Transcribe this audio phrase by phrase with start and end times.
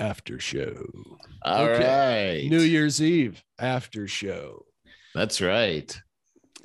[0.00, 0.74] after show.
[1.42, 4.64] All right, New Year's Eve after show.
[5.14, 5.96] That's right.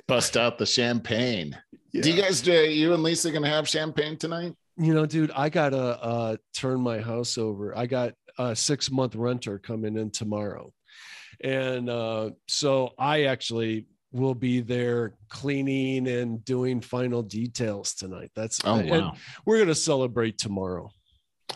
[0.08, 1.56] Bust out the champagne.
[1.92, 4.54] Do you guys do you and Lisa gonna have champagne tonight?
[4.78, 7.76] You know, dude, I gotta uh, turn my house over.
[7.76, 10.72] I got a six month renter coming in tomorrow,
[11.42, 18.30] and uh, so I actually will be there cleaning and doing final details tonight.
[18.34, 19.14] That's Oh wow.
[19.44, 20.90] we're gonna celebrate tomorrow.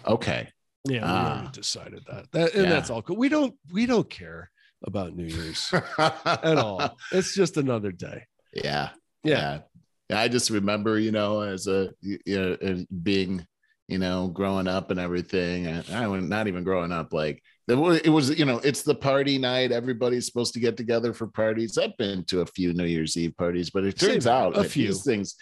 [0.07, 0.49] Okay.
[0.89, 1.51] Yeah, we already ah.
[1.53, 2.31] decided that.
[2.33, 2.71] That and Yeah.
[2.71, 3.17] that's all cool.
[3.17, 4.51] We don't we don't care
[4.85, 6.97] about New Year's at all.
[7.13, 8.25] It's just another day.
[8.55, 8.91] Yeah.
[9.23, 9.61] Yeah.
[10.09, 10.21] Yeah.
[10.21, 13.47] I just remember, you know, as a you uh, know, being,
[13.89, 15.67] you know, growing up and everything.
[15.67, 19.39] and I was not even growing up, like it was, you know, it's the party
[19.39, 19.71] night.
[19.71, 21.79] Everybody's supposed to get together for parties.
[21.79, 24.65] I've been to a few New Year's Eve parties, but it turns Same, out a
[24.65, 24.89] few.
[24.89, 25.37] these things,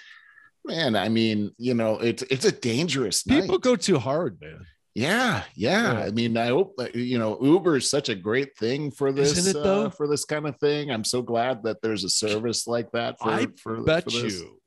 [0.66, 3.42] man, I mean, you know, it's it's a dangerous night.
[3.42, 3.62] People night.
[3.62, 4.66] go too hard, man.
[4.98, 5.92] Yeah, yeah.
[5.92, 9.56] I mean, I hope you know Uber is such a great thing for this Isn't
[9.56, 9.86] it, though?
[9.86, 10.90] uh, for this kind of thing.
[10.90, 13.16] I'm so glad that there's a service like that.
[13.20, 14.58] For, I for, bet for you.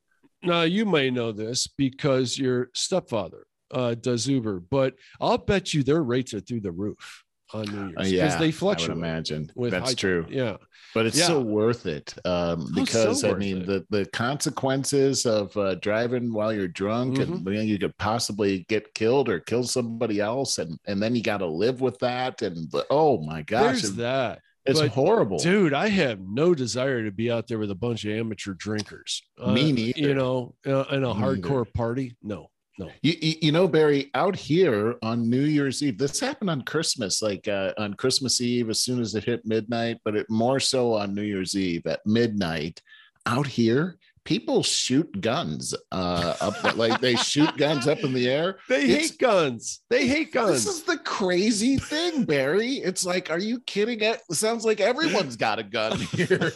[0.42, 5.84] Now you may know this because your stepfather uh, does Uber, but I'll bet you
[5.84, 8.90] their rates are through the roof on New Year's Uh, because yeah, they I would
[8.90, 10.58] imagine that's high- true, Yeah,
[10.94, 13.66] but it's so worth it um, Oh, so because I mean it.
[13.68, 17.34] the the consequences of uh, driving while you're drunk Mm-hmm.
[17.34, 21.16] and you, know, you could possibly get killed or kill somebody else, and and then
[21.16, 22.42] you got to live with that.
[22.42, 24.40] And oh my gosh, there's that.
[24.66, 25.38] it's but, horrible.
[25.40, 29.22] Dude, I have no desire to be out there with a bunch of amateur drinkers.
[29.40, 30.00] Uh, Me neither.
[30.00, 32.16] You know, uh, in a hardcore party.
[32.22, 32.90] No, no.
[33.02, 37.48] You, you, know, Barry, out here on New Year's Eve, this happened on Christmas, like
[37.48, 41.14] uh, on Christmas Eve, as soon as it hit midnight, but it more so on
[41.14, 42.82] New Year's Eve at midnight.
[43.26, 48.58] Out here, people shoot guns uh, up, like they shoot guns up in the air.
[48.70, 49.82] They It's- hate guns.
[49.90, 50.64] They hate guns.
[50.66, 52.76] This is the crazy thing, Barry.
[52.76, 54.02] It's like, are you kidding?
[54.02, 56.52] It sounds like everyone's got a gun here.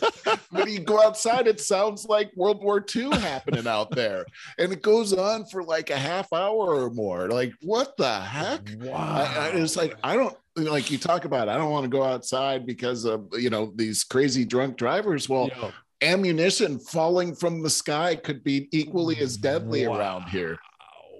[0.51, 4.25] when you go outside, it sounds like World War II happening out there.
[4.57, 7.29] And it goes on for like a half hour or more.
[7.29, 8.61] Like, what the heck?
[8.79, 8.93] wow.
[8.95, 12.03] I, I, it's like, I don't like you talk about, I don't want to go
[12.03, 15.27] outside because of, you know, these crazy drunk drivers.
[15.27, 15.71] Well, Yeah.
[16.05, 19.97] Ammunition falling from the sky could be equally as deadly Wow.
[19.97, 20.57] around here.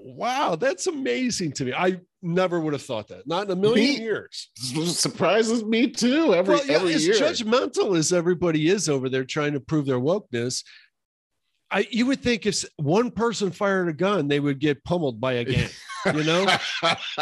[0.04, 1.74] Wow, that's amazing to me.
[1.74, 3.26] I never would have thought that.
[3.28, 4.50] Not in a million Me- years.
[4.56, 7.16] surprises me too every well, yeah, every as year.
[7.16, 10.64] judgmental as everybody is over there trying to prove their wokeness,
[11.72, 15.34] I you would think if one person fired a gun, they would get pummeled by
[15.34, 15.70] a gang.
[16.14, 16.48] you know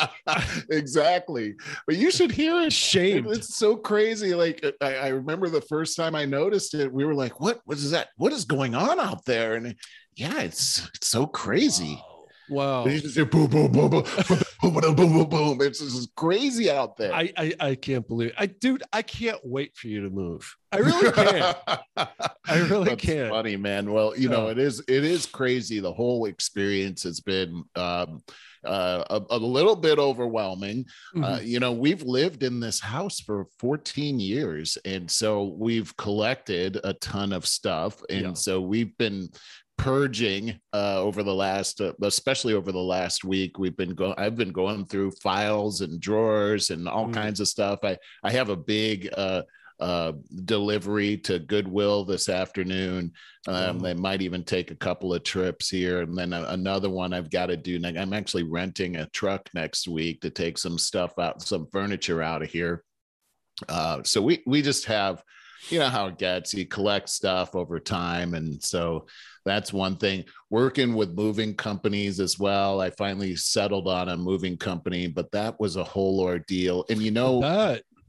[0.69, 1.55] exactly
[1.87, 5.95] but you should hear it shame it's so crazy like I, I, remember the first
[5.95, 9.25] time i noticed it we were like what was that what is going on out
[9.25, 9.75] there and
[10.15, 12.01] yeah it's, it's so crazy
[12.49, 12.83] wow.
[12.83, 14.03] Boom, boom, boom, boom, boom,
[14.61, 15.61] boom, boom, boom.
[15.61, 17.13] It's just crazy out there.
[17.13, 18.35] I, I, I can't believe it.
[18.37, 20.55] I dude, I can't wait for you to move.
[20.71, 21.57] I really can't.
[21.97, 23.29] I really That's can't.
[23.29, 23.91] Funny, man.
[23.91, 25.79] Well, you know, it is it is crazy.
[25.79, 28.21] The whole experience has been um
[28.65, 30.85] uh, a, a little bit overwhelming.
[31.15, 31.47] Uh, Mhm.
[31.47, 36.93] you know, we've lived in this house for 14 years, and so we've collected a
[36.93, 38.33] ton of stuff, and Yeah.
[38.33, 39.29] so we've been
[39.77, 43.57] purging uh, over the last, uh, especially over the last week.
[43.57, 44.13] We've been going.
[44.17, 47.13] I've been going through files and drawers and all Mhm.
[47.13, 47.79] kinds of stuff.
[47.83, 49.09] I I have a big.
[49.17, 49.43] Uh,
[49.83, 50.13] uh,
[50.45, 53.11] delivery to Goodwill this afternoon.
[53.47, 53.79] Um.
[53.79, 57.29] They might even take a couple of trips here, and then a- another one I've
[57.29, 57.77] got to do.
[57.77, 62.21] ne- I'm actually renting a truck next week to take some stuff out, some furniture
[62.23, 62.83] out of here.
[63.67, 65.21] Uh, so we we just have,
[65.69, 66.53] you know how it gets.
[66.53, 69.07] You collect stuff over time, and so
[69.45, 70.23] that's one thing.
[70.49, 72.79] Working with moving companies as well.
[72.79, 76.85] I finally settled on a moving company, but that was a whole ordeal.
[76.89, 77.41] And you know,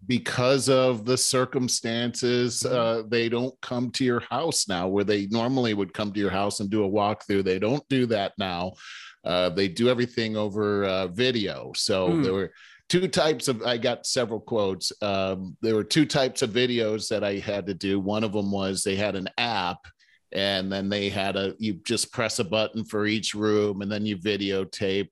[0.06, 2.74] because of the circumstances, Mm-hmm.
[2.76, 6.30] uh, they don't come to your house now where they normally would come to your
[6.30, 7.44] house and do a walkthrough.
[7.44, 8.72] They don't do that now.
[9.24, 11.72] Uh, they do everything over uh, video.
[11.76, 12.22] So Hmm.
[12.22, 12.52] there were
[12.88, 14.92] two types of, I got several quotes.
[15.00, 17.98] Um, there were two types of videos that I had to do.
[17.98, 19.78] One of them was they had an app
[20.32, 24.04] and then they had a you just press a button for each room and then
[24.04, 25.08] you videotape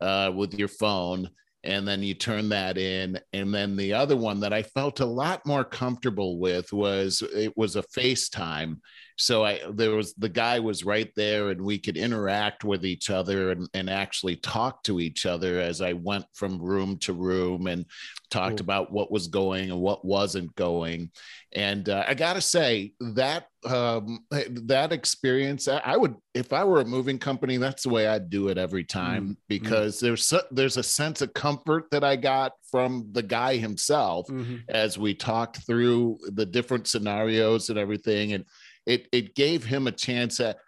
[0.00, 1.28] uh, with your phone
[1.64, 5.06] and then you turn that in and then the other one that i felt a
[5.06, 8.76] lot more comfortable with was it was a facetime
[9.20, 13.10] so I there was the guy was right there, and we could interact with each
[13.10, 17.66] other and and actually talk to each other as I went from room to room
[17.66, 17.84] and
[18.30, 18.64] talked cool.
[18.64, 21.10] about what was going and what wasn't going.
[21.52, 26.80] And uh, I got to say that um, that experience, I would if I were
[26.80, 29.32] a moving company, that's the way I'd do it every time mm-hmm.
[29.48, 30.06] because mm-hmm.
[30.06, 34.56] there's there's a sense of comfort that I got from the guy himself mm-hmm.
[34.68, 38.44] as we talked through the different scenarios and everything, and
[38.86, 40.58] it it gave him a chance at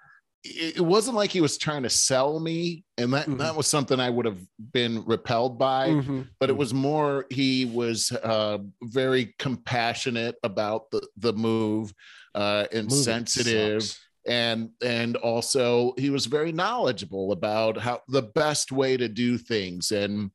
[0.42, 3.36] it wasn't like he was trying to sell me and that mm-hmm.
[3.36, 4.38] that was something i would have
[4.72, 6.22] been repelled by mm-hmm.
[6.38, 6.60] but it mm-hmm.
[6.60, 11.92] was more he was uh, very compassionate about the the move
[12.34, 14.00] uh, and Moving sensitive sucks.
[14.26, 19.90] and and also he was very knowledgeable about how the best way to do things
[19.90, 20.30] and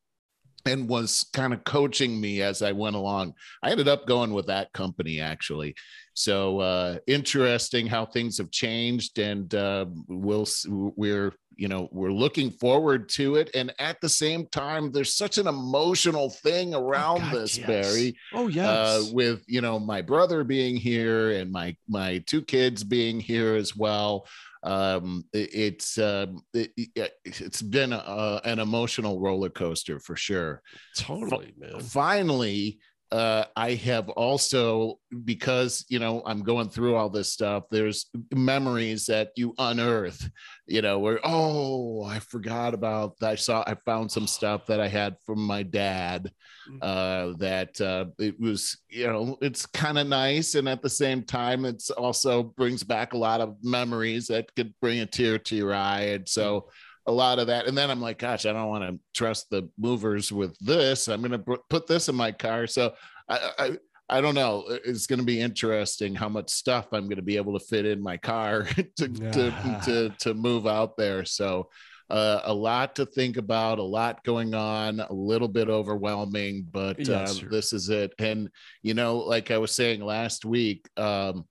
[0.66, 3.34] and was kind of coaching me as I went along.
[3.62, 5.74] I ended up going with that company actually.
[6.14, 12.50] So uh, interesting how things have changed, and uh, we'll we're you know we're looking
[12.50, 13.50] forward to it.
[13.54, 17.58] And at the same time, there's such an emotional thing oh, around oh God, this,
[17.58, 17.66] yes.
[17.66, 18.16] Barry.
[18.32, 22.82] Oh yes, uh, with you know my brother being here and my my two kids
[22.82, 24.26] being here as well
[24.66, 30.60] um, it, it's uh, it, has been a, an emotional roller coaster for sure.
[30.96, 31.80] Totally, man.
[31.80, 32.78] Finally,
[33.12, 37.64] uh, I have also because you know I'm going through all this stuff.
[37.70, 40.28] There's memories that you unearth,
[40.66, 43.14] you know, where oh I forgot about.
[43.22, 46.32] I saw I found some stuff that I had from my dad.
[46.68, 46.78] Mm.
[46.82, 51.22] Uh, that uh, it was you know it's kind of nice, and at the same
[51.22, 55.54] time it's also brings back a lot of memories that could bring a tear to
[55.54, 56.06] your eye.
[56.14, 56.64] And so mm
[57.06, 57.66] a lot of that.
[57.66, 61.08] And then I'm like, gosh, I don't want to trust the movers with this.
[61.08, 62.66] I'm going to put this in my car.
[62.66, 62.94] So
[63.28, 64.64] I, I, I don't know.
[64.68, 67.86] It's going to be interesting how much stuff I'm going to be able to fit
[67.86, 68.64] in my car
[68.96, 71.24] to, to, to, to move out there.
[71.24, 71.68] So
[72.08, 77.04] uh, a lot to think about, a lot going on, a little bit overwhelming, but
[77.04, 78.12] yes, uh, this is it.
[78.18, 78.48] And,
[78.82, 81.46] you know, like I was saying last week, um,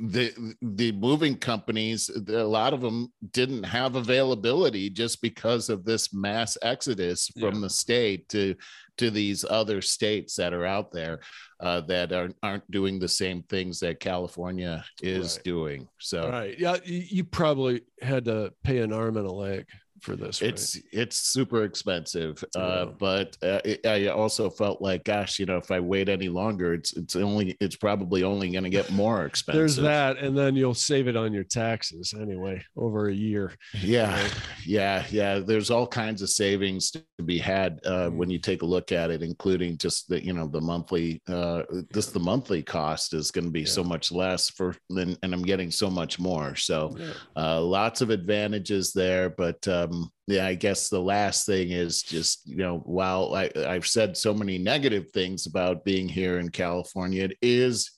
[0.00, 6.12] the the moving companies a lot of them didn't have availability just because of this
[6.12, 7.60] mass exodus from yeah.
[7.60, 8.54] the state to
[8.96, 11.20] to these other states that are out there
[11.60, 15.44] uh, that are, aren't doing the same things that California is right.
[15.44, 15.88] doing.
[15.98, 19.66] So, right, yeah, you probably had to pay an arm and a leg
[20.00, 20.42] for this.
[20.42, 20.84] It's right?
[20.92, 25.70] it's super expensive, uh, but uh, it, I also felt like, gosh, you know, if
[25.70, 29.58] I wait any longer, it's it's only it's probably only going to get more expensive.
[29.58, 33.52] There's that, and then you'll save it on your taxes anyway over a year.
[33.80, 34.34] Yeah, right?
[34.64, 35.38] yeah, yeah.
[35.38, 38.14] There's all kinds of savings to be had uh, mm.
[38.14, 41.62] when you take a look at it, including just the you know the monthly uh,
[41.92, 43.66] just the monthly cost is going to be yeah.
[43.66, 46.54] so much less for and, and I'm getting so much more.
[46.56, 47.12] So yeah.
[47.36, 52.02] uh, lots of advantages there, but uh, um, yeah, I guess the last thing is
[52.02, 56.50] just, you know, while I, I've said so many negative things about being here in
[56.50, 57.90] California, it is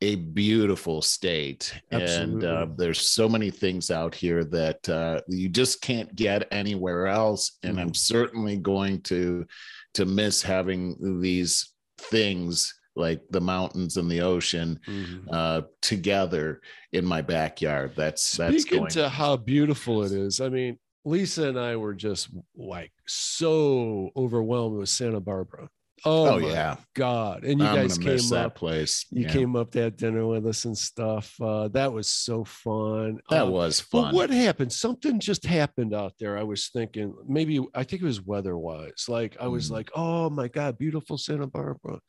[0.00, 1.74] a beautiful state.
[1.90, 2.34] Absolutely.
[2.34, 7.06] And uh, there's so many things out here that uh, you just can't get anywhere
[7.06, 7.58] else.
[7.62, 7.80] And mm.
[7.80, 9.46] I'm certainly going to
[9.94, 15.28] to miss having these things like the mountains and the ocean mm-hmm.
[15.32, 16.60] uh, together
[16.92, 17.92] in my backyard.
[17.96, 20.40] That's Speaking that's going to how beautiful it is.
[20.40, 25.68] I mean, Lisa and I were just like so overwhelmed with Santa Barbara.
[26.06, 27.44] Oh, oh yeah, God!
[27.44, 28.56] And you I'm guys came up.
[28.56, 29.06] place.
[29.10, 29.32] You yeah.
[29.32, 31.34] came up to have dinner with us and stuff.
[31.40, 33.20] Uh, that was so fun.
[33.30, 34.06] That um, was fun.
[34.06, 34.70] But what happened?
[34.70, 36.36] Something just happened out there.
[36.36, 39.06] I was thinking maybe I think it was weather wise.
[39.08, 39.74] Like I was mm.
[39.74, 42.00] like, oh my God, beautiful Santa Barbara.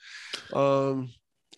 [0.51, 1.09] Um,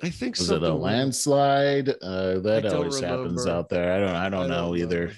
[0.04, 1.90] I think was it a landslide?
[1.90, 3.24] Uh, that always remember.
[3.24, 3.94] happens out there.
[3.94, 4.10] I don't.
[4.10, 5.12] I don't, I don't know, know either.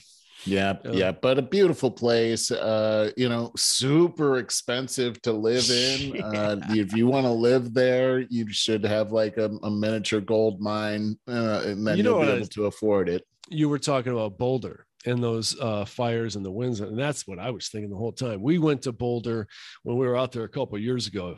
[0.45, 2.51] Yeah, uh, yeah, but a beautiful place.
[2.51, 6.15] Uh, you know, super expensive to live in.
[6.15, 6.25] Yeah.
[6.25, 10.61] Uh, if you want to live there, you should have like a, a miniature gold
[10.61, 13.25] mine, uh, and then you you'll be able to afford it.
[13.49, 17.39] You were talking about Boulder and those uh, fires and the winds, and that's what
[17.39, 18.41] I was thinking the whole time.
[18.41, 19.47] We went to Boulder
[19.83, 21.37] when we were out there a couple years ago.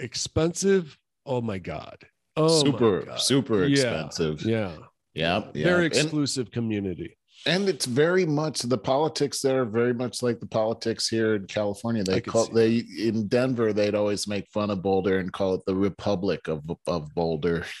[0.00, 0.96] Expensive.
[1.24, 1.96] Oh my god.
[2.36, 4.42] Oh, super, super expensive.
[4.42, 4.72] Yeah.
[5.14, 5.44] Yeah.
[5.54, 5.64] yeah.
[5.64, 10.46] Very exclusive and, community and it's very much the politics there very much like the
[10.46, 15.18] politics here in california they call they in denver they'd always make fun of boulder
[15.18, 17.64] and call it the republic of of boulder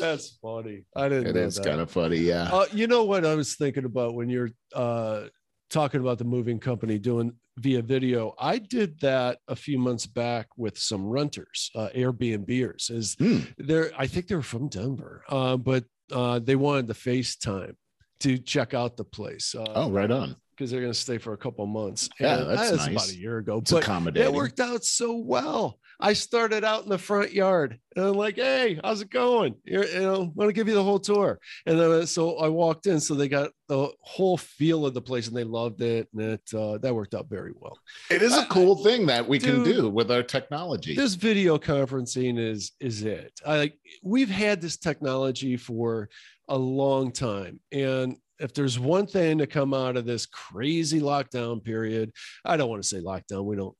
[0.00, 3.34] that's funny i didn't it is kind of funny yeah uh, you know what i
[3.34, 5.26] was thinking about when you're uh
[5.70, 8.34] talking about the moving company doing via video.
[8.38, 12.90] I did that a few months back with some renters, uh, Airbnbers.
[12.90, 13.46] Is mm.
[13.58, 13.90] there?
[13.98, 17.74] I think they're from Denver, uh, but uh, they wanted the FaceTime
[18.20, 19.54] to check out the place.
[19.54, 20.36] Uh, oh, right on.
[20.58, 22.08] Because they're going to stay for a couple months.
[22.18, 22.88] Yeah, And that's that nice.
[22.88, 23.58] about a year ago.
[23.58, 24.28] It's but accommodating.
[24.28, 25.78] it worked out so well.
[26.00, 29.56] I started out in the front yard and I'm like, hey, how's it going?
[29.64, 31.38] You're, you know, want to give you the whole tour.
[31.66, 35.26] And then so I walked in, so they got the whole feel of the place
[35.26, 36.08] and they loved it.
[36.12, 37.78] And it uh, that worked out very well.
[38.10, 40.94] It is a cool thing that we can do with our technology.
[40.94, 43.32] This video conferencing is is it.
[43.44, 46.08] I like we've had this technology for
[46.48, 47.60] a long time.
[47.72, 52.12] And if there's one thing to come out of this crazy lockdown period,
[52.44, 53.44] I don't want to say lockdown.
[53.44, 53.76] We don't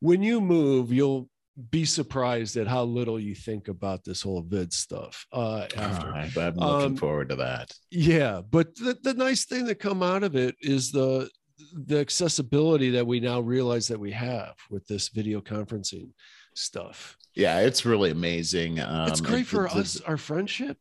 [0.00, 1.28] when you move, you'll
[1.70, 6.34] be surprised at how little you think about this whole vid stuff uh after right,
[6.38, 7.70] I'm looking Um, forward to that.
[7.90, 11.28] yeah but the, the nice thing that come out of it is the
[11.74, 16.08] the accessibility that we now realize that we have with this video conferencing
[16.54, 18.80] stuff Yeah, it's really amazing.
[18.80, 20.78] Um, it's great for it's- us our friendship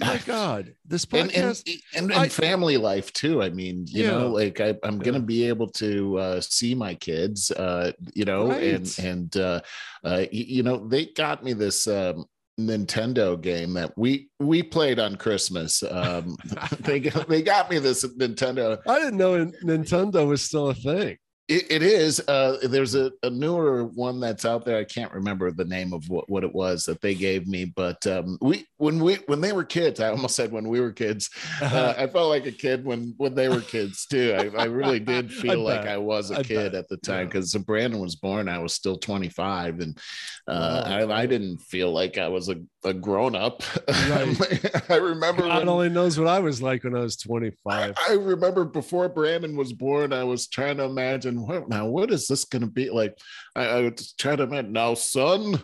[0.00, 3.42] my god this and and, podcast and, and I- family life too.
[3.42, 4.10] I mean, you Yeah.
[4.10, 8.50] know, like I, I'm gonna be able to uh, see my kids, uh, you know,
[8.50, 8.98] and Right.
[8.98, 9.60] and uh,
[10.04, 12.26] uh, you know, they got me this um,
[12.60, 15.82] Nintendo game that we we played on Christmas.
[15.82, 16.36] Um,
[16.80, 18.78] they got- they got me this Nintendo.
[18.86, 21.16] i didn't know nintendo was still a thing
[21.48, 22.20] It, it is.
[22.28, 24.76] Uh, there's a, a newer one that's out there.
[24.76, 28.06] I can't remember the name of what, what it was that they gave me, but
[28.06, 31.30] um, we when we when they were kids, I almost said when we were kids.
[31.60, 34.34] Uh, I felt like a kid when when they were kids too.
[34.38, 35.86] I, I really did feel like.
[35.86, 36.74] I was a I kid bet.
[36.74, 37.24] at the time Yeah.
[37.24, 39.98] because Brandon was born, I was still 25, and
[40.46, 41.08] uh, Wow.
[41.10, 42.56] I, I didn't feel like I was a,
[42.88, 43.62] a grown up.
[43.88, 44.90] Right.
[44.90, 48.12] I remember god when, only knows what i was like when i was 25 I
[48.12, 52.44] remember before Brandon was born, I was trying to imagine what now what is this
[52.44, 53.18] going to be like?
[53.54, 55.62] I, I was trying to imagine now, son,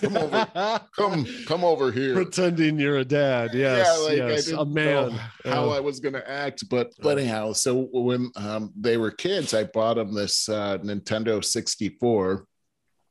[0.00, 2.14] come over, come come over here.
[2.14, 5.10] pretending you're a dad yes yeah, like yes I a man
[5.44, 9.10] how Uh, I was going to act, but but anyhow, so when um, they were
[9.10, 12.46] kids, I bought them this uh, Nintendo 64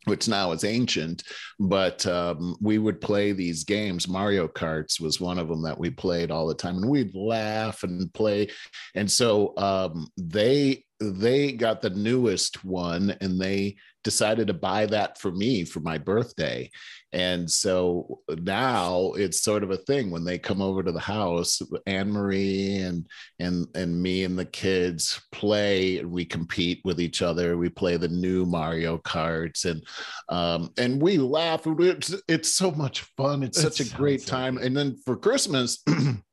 [0.06, 1.24] which now is ancient,
[1.60, 4.08] but um, we would play these games.
[4.08, 7.84] Mario Karts was one of them that we played all the time, and we'd laugh
[7.84, 8.50] and play.
[8.96, 15.18] And so um, they they got the newest one, and they decided to buy that
[15.18, 16.70] for me for my birthday.
[17.14, 21.62] And so now it's sort of a thing when they come over to the house,
[21.86, 23.08] Anne Marie and
[23.40, 26.00] and and me and the kids play.
[26.00, 27.56] and We compete with each other.
[27.58, 29.86] We play the new Mario Karts and
[30.30, 31.62] um, and we laugh.
[31.66, 33.44] It's, it's so much fun.
[33.44, 34.58] It's It such a great like time.
[34.58, 34.64] it.
[34.66, 35.84] And then for Christmas.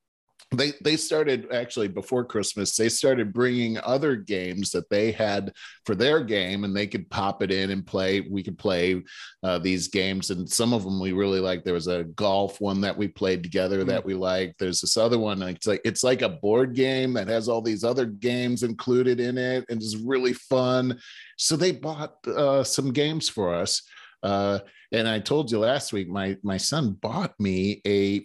[0.53, 2.75] They, they started actually before Christmas.
[2.75, 5.53] They started bringing other games that they had
[5.87, 8.23] for their game, and they could pop it in and play.
[8.23, 9.01] We could play
[9.45, 11.65] uh, these games, and some of them we really liked.
[11.65, 14.59] There was a golf one that we played together that we liked.
[14.59, 15.41] There's this other one.
[15.43, 19.39] It's like it's like a board game that has all these other games included in
[19.39, 20.99] it, and is really fun.
[21.37, 23.83] So they bought uh, some games for us.
[24.25, 24.59] Uh,
[24.93, 28.25] and I told you last week, my my son bought me a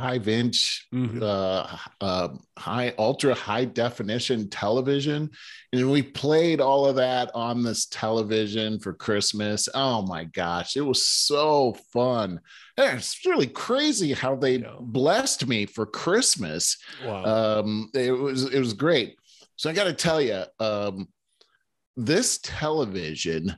[0.00, 1.22] 55 inch Mhm.
[1.22, 5.30] uh, uh, high ultra high definition television,
[5.72, 9.68] and we played all of that on this television for Christmas.
[9.74, 12.40] Oh my gosh, it was so fun!
[12.76, 14.76] And It's really crazy how they Yeah.
[14.80, 19.16] blessed me for Christmas wow um it was it was great
[19.56, 21.08] so i got to tell you um
[21.96, 23.54] this television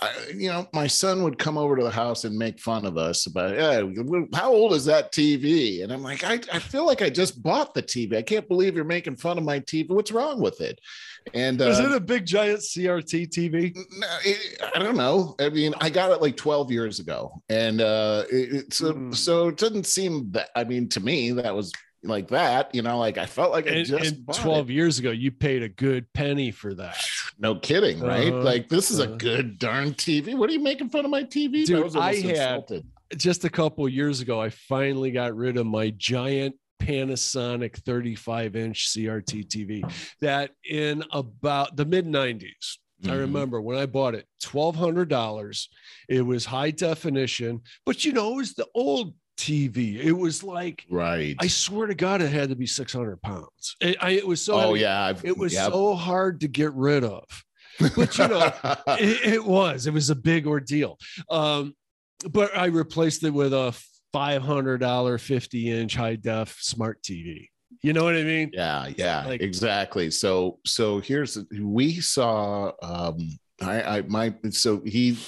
[0.00, 2.96] I, you know my son would come over to the house and make fun of
[2.98, 3.80] us about yeah
[4.36, 7.74] how old is that tv and i'm like I, I feel like i just bought
[7.74, 10.80] the tv i can't believe you're making fun of my tv what's wrong with it
[11.32, 15.36] and is uh, it a big giant crt tv no, it, I don't know.
[15.40, 19.14] I mean, I got it like 12 years ago, and uh, it, it- so Mm.
[19.14, 20.50] so it doesn't seem that.
[20.54, 21.72] I mean, to me, that was
[22.02, 22.74] like that.
[22.74, 24.72] You know, like I felt like I and, just and bought 12 it.
[24.74, 27.02] years ago you paid a good penny for that
[27.38, 28.32] No kidding, right?
[28.32, 29.16] Uh-huh, like this is a uh-huh.
[29.16, 30.34] good darn TV.
[30.36, 31.64] What are you making fun of my TV?
[31.66, 32.86] Dude, was I had- insulted.
[33.16, 38.88] just a couple years ago i finally got rid of my giant Panasonic 35 inch
[38.88, 42.78] CRT TV that in about the mid 90s.
[43.04, 43.18] I Mhm.
[43.20, 45.68] remember when I bought it, $1,200.
[46.08, 49.96] It was high definition, but you know, it was the old TV.
[50.02, 51.36] It was like, Right.
[51.40, 53.76] I swear to God, it had to be 600 pounds.
[53.80, 54.80] It, I, it was so, oh heavy.
[54.80, 57.24] yeah, I've, it was so hard to get rid of.
[57.96, 58.52] But you know,
[58.88, 60.98] it, it was, it was a big ordeal.
[61.28, 61.74] Um,
[62.30, 63.74] but I replaced it with a
[64.14, 67.48] $500 50 inch high def smart TV.
[67.82, 68.50] You know what I mean?
[68.52, 73.18] yeah yeah Like- exactly so so here's we saw um
[73.60, 75.18] i i my so he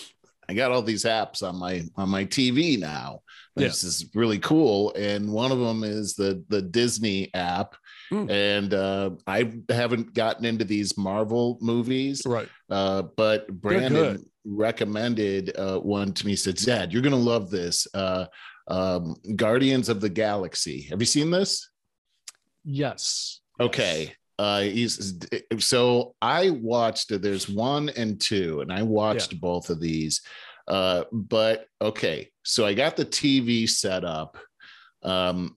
[0.49, 3.23] I got all these apps on my on my TV now.
[3.57, 3.69] Yeah.
[3.69, 7.75] This is really cool, and one of them is the the Disney app.
[8.11, 8.31] Hmm.
[8.31, 12.49] And uh, I haven't gotten into these Marvel movies, Right.
[12.71, 16.33] uh, but Brandon recommended uh, one to me.
[16.33, 18.27] He Said, "Dad, you're gonna love this." Uh,
[18.69, 20.83] um, Guardians of the Galaxy.
[20.83, 21.71] Have you seen this?
[22.65, 23.41] Yes.
[23.61, 24.13] Okay.
[24.39, 25.19] Uh, he's
[25.59, 27.09] so I watched.
[27.23, 30.21] There's one and two, and I watched both of these.
[30.69, 34.37] Uh, but okay, so I got the TV set up,
[35.03, 35.57] um,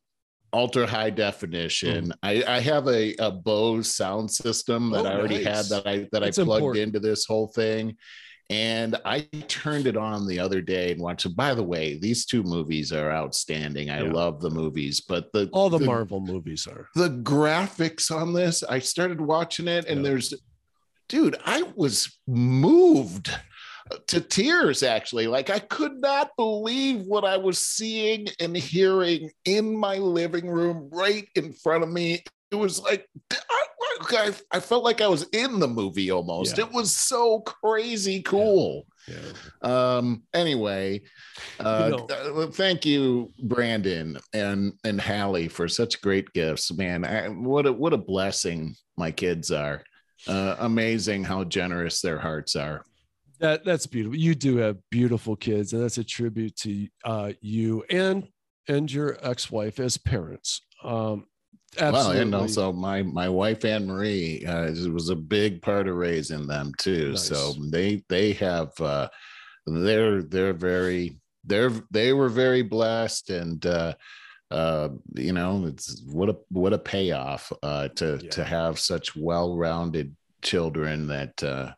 [0.54, 2.12] ultra high definition.
[2.24, 6.08] I, I have a, a Bose sound system that Oh, I already had that I
[6.12, 6.84] that That's I plugged important.
[6.96, 7.98] into this whole thing.
[8.52, 11.36] And I turned it on the other day and watched it.
[11.36, 13.92] By the way, these two movies are outstanding.
[13.92, 14.12] I Yeah.
[14.12, 16.88] love the movies, but the All the Marvel movies are.
[16.96, 20.10] the graphics on this i started watching it and Yeah.
[20.10, 20.34] there's
[21.10, 23.32] dude i was moved
[24.08, 25.28] to tears actually.
[25.28, 30.90] Like i could not believe what i was seeing and hearing in my living room
[30.92, 32.24] right in front of me.
[32.52, 33.08] It was like
[34.12, 36.58] i, I, felt like i was in the movie almost.
[36.58, 36.66] Yeah.
[36.66, 38.86] it was so crazy cool.
[39.08, 39.18] Yeah.
[39.62, 41.02] um anyway
[41.60, 46.72] uh You know- uh, thank you brandon and and hallie for such great gifts.
[46.72, 49.84] Man I, what a what a blessing my kids are.
[50.28, 52.84] Uh amazing how generous their hearts are
[53.40, 54.18] That that's beautiful.
[54.18, 58.28] You do have beautiful kids, and that's a tribute to uh, you and
[58.68, 60.62] and your ex-wife as parents.
[60.84, 61.26] Um,
[61.80, 66.48] well and also my my wife anne marie uh was a big part of raising
[66.48, 67.28] them too Nice.
[67.28, 69.08] so they they have uh
[69.68, 73.94] they're they're very they're they were very blessed and uh
[74.50, 78.30] uh you know it's what a what a payoff uh to Yeah.
[78.32, 81.72] to have such well-rounded children that uh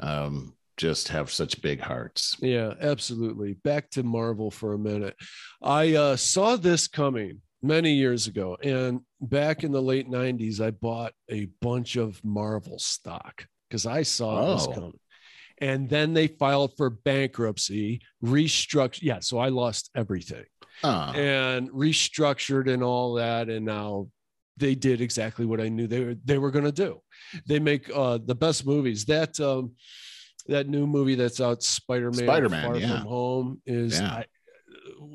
[0.00, 3.54] um just have such big hearts Yeah, absolutely.
[3.62, 5.14] Back to Marvel for a minute.
[5.62, 10.70] I uh, saw this coming many years ago, and back in the late '90s, I
[10.72, 14.72] bought a bunch of Marvel stock because I saw this Oh.
[14.72, 14.98] coming.
[15.58, 19.02] And then they filed for bankruptcy, restructured.
[19.02, 20.44] Yeah, so I lost everything.
[20.82, 24.08] uh, and restructured and all that and now
[24.56, 26.90] they did exactly what i knew they were they were going to do
[27.46, 29.64] they make uh the best movies that um
[30.48, 32.98] that new movie that's out spider-man, Spider-Man, far yeah.
[32.98, 34.12] from home is Yeah.
[34.12, 34.24] I,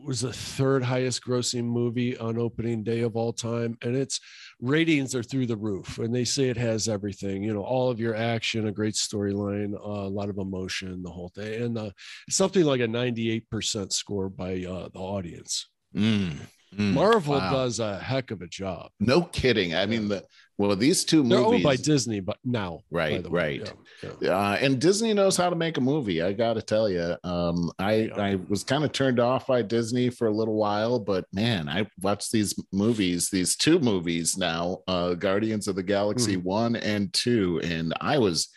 [0.04, 4.20] was the third highest grossing movie on opening day of all time and its
[4.62, 8.00] ratings are through the roof and they say it has everything you know all of
[8.00, 11.90] your action a great storyline uh, a lot of emotion the whole thing and uh,
[12.30, 16.32] something like a 98% score by uh, the audience mm,
[16.76, 17.52] mm, Marvel wow.
[17.52, 18.92] does a heck of a job.
[19.00, 20.24] no kidding i mean the
[20.58, 23.74] well these two They're movies owned by Disney, but now, Right, right.
[24.04, 24.30] Yeah, yeah.
[24.38, 26.22] uh, and Disney knows how to make a movie.
[26.22, 28.16] I got to tell you, um, I Yeah.
[28.22, 31.88] I was kind of turned off by Disney for a little while, but man, I
[32.02, 36.42] watched these movies, these two movies now, uh, Guardians of the Galaxy Hmm.
[36.44, 38.50] one and two, and I was.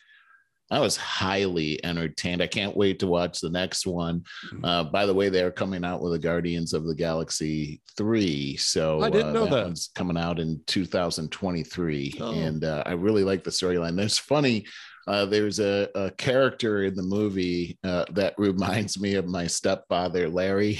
[0.70, 2.42] I was highly entertained.
[2.42, 4.24] I can't wait to watch the next one.
[4.52, 4.60] Mhm.
[4.64, 8.56] Uh, by the way, they're coming out with the Guardians of the Galaxy 3.
[8.56, 9.64] So I didn't uh, know that.
[9.64, 12.18] one's coming out in 2023.
[12.20, 12.32] Oh.
[12.32, 13.96] And uh, I really like the storyline.
[13.96, 14.64] There's funny,
[15.08, 20.28] uh, there's a, a character in the movie uh, that reminds me of my stepfather,
[20.28, 20.78] Larry.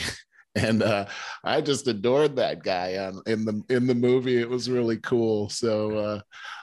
[0.57, 1.07] And uh,
[1.45, 4.41] I just adored that guy on in the in the movie.
[4.41, 5.49] It was really cool.
[5.49, 6.21] So uh,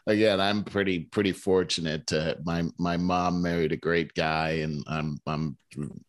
[0.08, 5.18] again, I'm pretty pretty fortunate to my my mom married a great guy, and I'm
[5.26, 5.58] I'm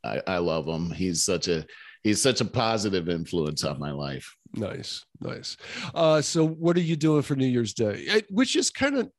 [0.02, 0.90] I, I love him.
[0.90, 1.64] He's such a
[2.02, 4.34] he's such a positive influence on my life.
[4.54, 5.56] Nice, nice.
[5.94, 8.22] Uh, so, what are you doing for New Year's Day?
[8.30, 9.10] Which is kind of,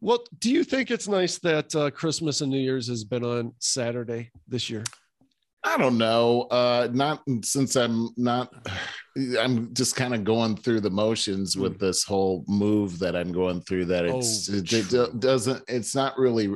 [0.00, 3.52] well, do you think it's nice that uh, Christmas and New Year's has been on
[3.58, 4.84] Saturday this year?
[5.64, 6.42] I don't know.
[6.42, 8.52] Uh, not since I'm not.
[9.38, 13.60] I'm just kind of going through the motions with this whole move that I'm going
[13.60, 13.84] through.
[13.86, 14.54] That it's Hmm.
[14.54, 15.62] Oh, it, it doesn't.
[15.68, 16.48] It's not really.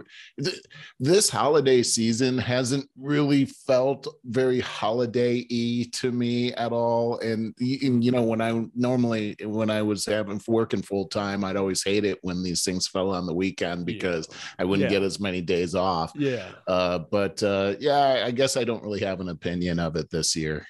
[0.99, 7.19] This holiday season hasn't really felt very holiday-y to me at all.
[7.19, 11.57] And, and you know, when I normally when I was having working full time, I'd
[11.57, 14.99] always hate it when these things fell on the weekend because I wouldn't Yeah.
[14.99, 16.13] get as many days off.
[16.15, 20.11] yeah, Uh, but uh, yeah, I guess I don't really have an opinion of it
[20.11, 20.67] this year.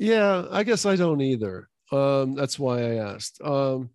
[0.00, 0.46] Yeah.
[0.50, 1.68] I guess I don't either.
[1.92, 3.40] Um, that's why I asked.
[3.42, 3.90] Um,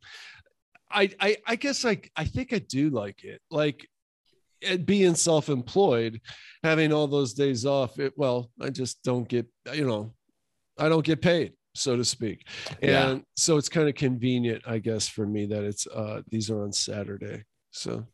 [0.92, 3.42] I, I, I guess I, I think I do like it.
[3.50, 3.88] Like
[4.86, 6.22] being self-employed,
[6.64, 8.00] having all those days off.
[8.00, 10.14] It, well, I just don't get, you know,
[10.78, 12.48] I don't get paid, so to speak.
[12.82, 13.18] And Yeah.
[13.36, 16.72] so it's kind of convenient, I guess, for me that it's uh these are on
[16.72, 17.44] Saturday.
[17.72, 18.06] So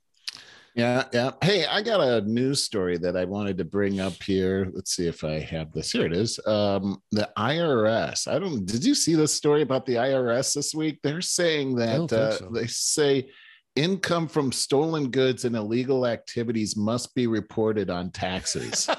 [0.76, 1.32] Yeah, yeah.
[1.42, 4.70] Hey, I got a news story that I wanted to bring up here.
[4.74, 5.92] Let's see if I have this.
[5.92, 6.40] Here it is.
[6.48, 8.28] Um, the IRS.
[8.28, 8.66] I don't.
[8.66, 11.00] Did you see this story about the IRS this week?
[11.04, 12.50] They're saying that uh, so.
[12.54, 13.30] they say
[13.76, 18.90] income from stolen goods and illegal activities must be reported on taxes.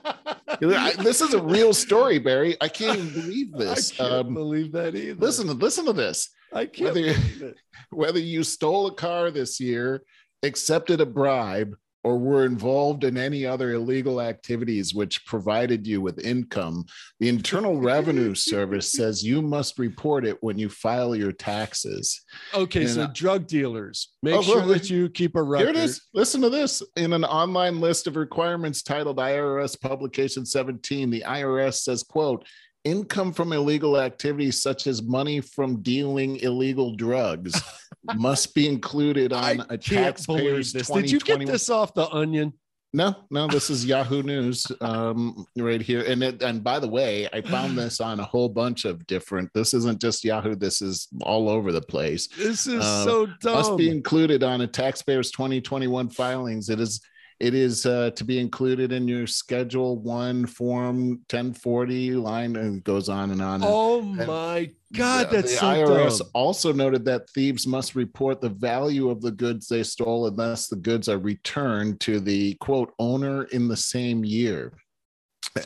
[0.60, 2.56] this is a real story, Barry.
[2.60, 3.92] I can't even believe this.
[3.92, 5.20] I can't um, believe that either.
[5.20, 6.30] Listen, listen to this.
[6.52, 7.56] I can't whether, believe it.
[7.90, 10.02] Whether you stole a car this year,
[10.46, 16.24] accepted a bribe, or were involved in any other illegal activities which provided you with
[16.24, 16.86] income,
[17.18, 22.22] the Internal Revenue Service says you must report it when you file your taxes.
[22.54, 25.74] Okay, and, so drug dealers, make oh, sure look, that you keep a record.
[25.74, 26.00] Here it is.
[26.14, 26.80] Listen to this.
[26.94, 32.46] In an online list of requirements titled IRS Publication 17, the IRS says, quote,
[32.86, 37.60] income from illegal activities such as money from dealing illegal drugs
[38.14, 40.88] must be included on I a taxpayer's this.
[40.88, 42.52] Did you get this off the onion?
[42.92, 46.02] No, no, this is Yahoo News um, right here.
[46.02, 49.50] And it, and by the way, I found this on a whole bunch of different.
[49.52, 50.54] This isn't just Yahoo.
[50.54, 52.28] This is all over the place.
[52.28, 53.54] This is uh, so dumb.
[53.54, 56.70] Must be included on a taxpayer's 2021 filings.
[56.70, 57.00] It is
[57.38, 63.08] it is uh, to be included in your Schedule One Form 1040 line, and goes
[63.10, 63.60] on and on.
[63.62, 66.28] Oh and my God, the, that's the so IRS dumb.
[66.32, 70.76] also noted that thieves must report the value of the goods they stole unless the
[70.76, 74.72] goods are returned to the quote owner in the same year.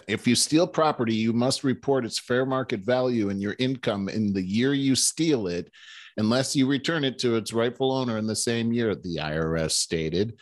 [0.08, 4.32] If you steal property, you must report its fair market value and your income in
[4.32, 5.70] the year you steal it,
[6.16, 10.36] unless you return it to its rightful owner in the same year, the IRS stated.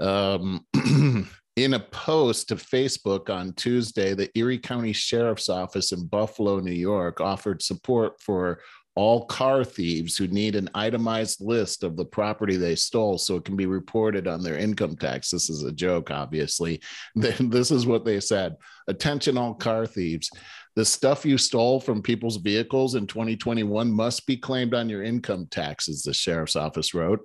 [0.00, 0.64] Um,
[1.56, 6.72] in a post to Facebook on Tuesday, the Erie County Sheriff's Office in Buffalo, New
[6.72, 8.60] York, offered support for
[8.96, 13.44] all car thieves who need an itemized list of the property they stole so it
[13.44, 15.30] can be reported on their income tax.
[15.30, 16.80] This is a joke, obviously.
[17.14, 18.56] This is what they said
[18.88, 20.30] Attention, all car thieves.
[20.76, 25.46] The stuff you stole from people's vehicles in 2021 must be claimed on your income
[25.50, 27.20] taxes, the sheriff's office wrote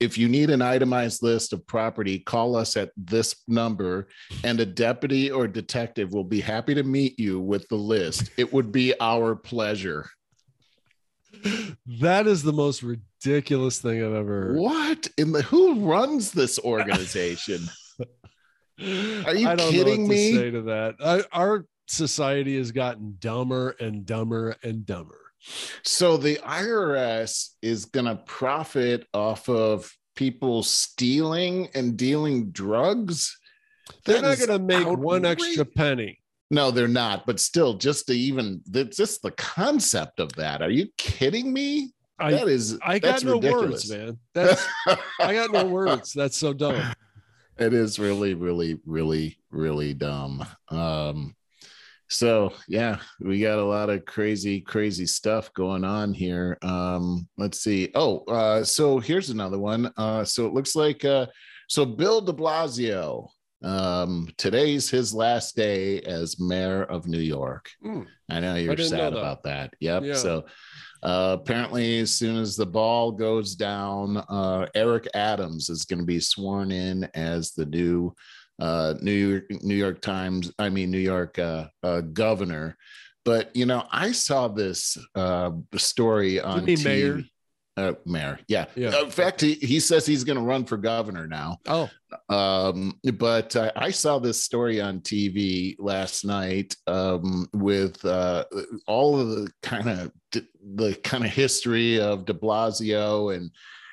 [0.00, 4.08] if you need an itemized list of property, call us at this number,
[4.44, 8.30] and a deputy or detective will be happy to meet you with the list.
[8.36, 10.08] It would be our pleasure.
[12.00, 14.56] That is the most ridiculous thing I've ever heard.
[14.56, 17.68] What in the who runs this organization?
[18.80, 20.32] Are you kidding me?
[20.32, 25.27] To say to that, I, our society has gotten dumber and dumber and dumber.
[25.84, 33.38] So the IRS is going to profit off of people stealing and dealing drugs.
[34.04, 35.04] They're that not going to make outrageous.
[35.04, 36.20] one extra penny.
[36.50, 37.26] No, they're not.
[37.26, 40.62] But still, just to even just the concept of that.
[40.62, 41.92] Are you kidding me?
[42.18, 42.78] I, that is.
[42.82, 43.88] I got no ridiculous.
[43.88, 44.18] words, man.
[44.34, 44.66] That's.
[45.20, 46.12] I got no words.
[46.12, 46.94] That's so dumb.
[47.58, 50.44] It is really, really, really, really dumb.
[50.68, 51.34] Um,
[52.08, 56.58] so yeah we got a lot of crazy crazy stuff going on here.
[56.62, 57.90] Um let's see.
[57.94, 59.92] Oh uh so here's another one.
[59.96, 61.26] Uh so it looks like uh
[61.68, 63.28] so bill de blasio
[63.62, 67.68] um today's his last day as mayor of new york.
[67.84, 68.06] Mm.
[68.30, 69.74] i know you're I sad know about that.
[69.80, 70.02] Yep.
[70.04, 70.14] Yeah.
[70.14, 70.44] so
[71.02, 76.04] uh, apparently, as soon as the ball goes down, uh, Eric Adams is going to
[76.04, 78.12] be sworn in as the new
[78.58, 82.76] uh, New York, New York Times, I mean New York uh, uh, governor.
[83.24, 86.84] But you know, I saw this uh, story on TV.
[86.84, 87.22] Mayor.
[87.76, 88.64] Uh, mayor, yeah.
[88.74, 89.02] yeah.
[89.02, 91.58] In fact, he, he says he's going to run for governor now.
[91.68, 91.88] Oh,
[92.28, 98.46] um, but uh, I saw this story on TV last night um, with uh,
[98.88, 100.12] all of the kind of
[100.74, 103.50] the kind of history of De Blasio and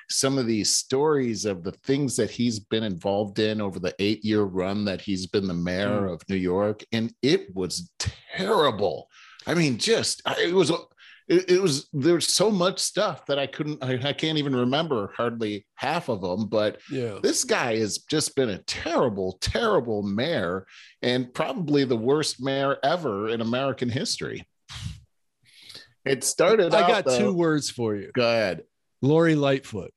[0.08, 4.24] some of these stories of the things that he's been involved in over the eight
[4.24, 6.12] year run that he's been the mayor mm.
[6.12, 6.84] of New York.
[6.92, 9.08] And it was terrible.
[9.46, 10.70] I mean, just, it was,
[11.28, 15.12] it, it was, there's so much stuff that I couldn't, I, I, can't even remember
[15.16, 16.46] hardly half of them.
[16.46, 17.18] But yeah.
[17.22, 20.66] this guy has just been a terrible, terrible mayor
[21.02, 24.46] and probably the worst mayor ever in American history.
[26.04, 26.72] It started.
[26.72, 28.12] I got though, two words for you.
[28.14, 28.62] Go ahead.
[29.02, 29.92] Lori Lightfoot.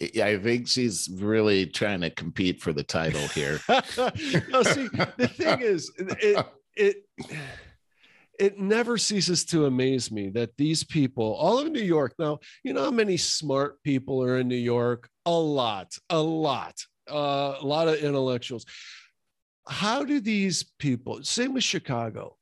[0.00, 3.60] I think she's really trying to compete for the title here.
[3.68, 6.96] no, see, the thing is, it it
[8.38, 12.72] it never ceases to amaze me that these people, all of New York, now you
[12.72, 15.08] know how many smart people are in New York?
[15.26, 16.74] A lot, a lot,
[17.10, 18.64] uh, a lot of intellectuals.
[19.68, 21.22] How do these people?
[21.22, 22.36] Same with Chicago.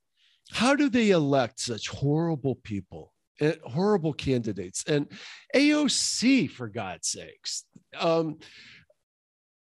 [0.53, 3.13] How do they elect such horrible people?
[3.65, 5.07] Horrible candidates and
[5.55, 7.65] AOC for God's sakes.
[7.99, 8.39] Um,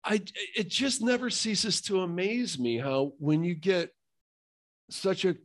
[0.03, 0.21] I
[0.55, 3.91] it just never ceases to amaze me how when you get
[4.89, 5.35] such a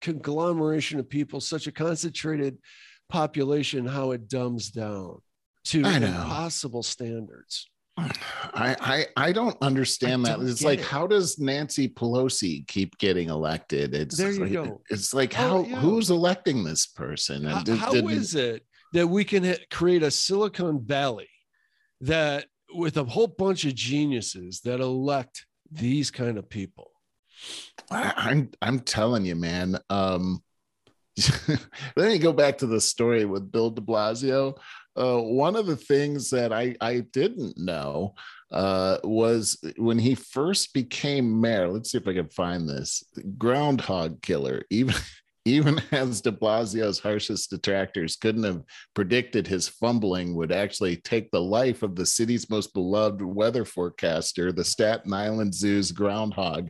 [0.00, 2.58] conglomeration of people, such a concentrated
[3.08, 5.18] population, how it dumbs down
[5.64, 7.68] to impossible standards.
[7.98, 10.38] I, I I don't understand I that.
[10.38, 10.84] Don't it's like, it.
[10.84, 13.94] how does Nancy Pelosi keep getting elected?
[13.94, 14.80] It's there you like, go.
[14.90, 15.76] It's like how oh, yeah.
[15.76, 17.44] who's electing this person?
[17.44, 21.28] How, did, how did, is it that we can create a Silicon Valley
[22.00, 26.90] that with a whole bunch of geniuses that elect these kind of people?
[27.90, 29.78] I, I'm I'm telling you, man.
[29.90, 30.42] Um,
[31.96, 34.56] let me go back to the story with Bill De Blasio
[34.98, 38.14] uh, one of the things that I, I didn't know
[38.50, 41.68] uh, was when he first became mayor.
[41.68, 43.04] Let's see if I can find this
[43.36, 44.64] groundhog killer.
[44.70, 44.94] Even
[45.48, 48.62] even as de Blasio's harshest detractors couldn't have
[48.94, 54.52] predicted his fumbling would actually take the life of the city's most beloved weather forecaster,
[54.52, 56.68] the Staten Island Zoo's groundhog,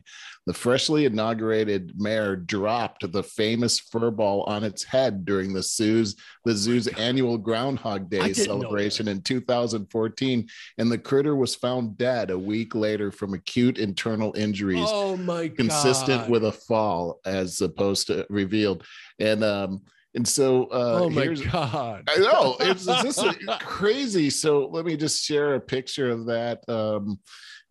[0.49, 6.15] the freshly inaugurated mayor dropped the famous fur ball on its head during the zoo's
[6.43, 12.39] the zoo's annual Groundhog Day celebration in 2014, and the critter was found dead a
[12.39, 14.87] week later from acute internal injuries.
[14.87, 15.57] Oh my god!
[15.57, 18.83] Consistent with a fall, as opposed to revealed,
[19.19, 19.83] and um.
[20.15, 22.09] And so, uh, oh my god!
[22.09, 24.31] I know it's, it's just crazy.
[24.31, 26.67] So let me just share a picture of that.
[26.67, 27.19] Um,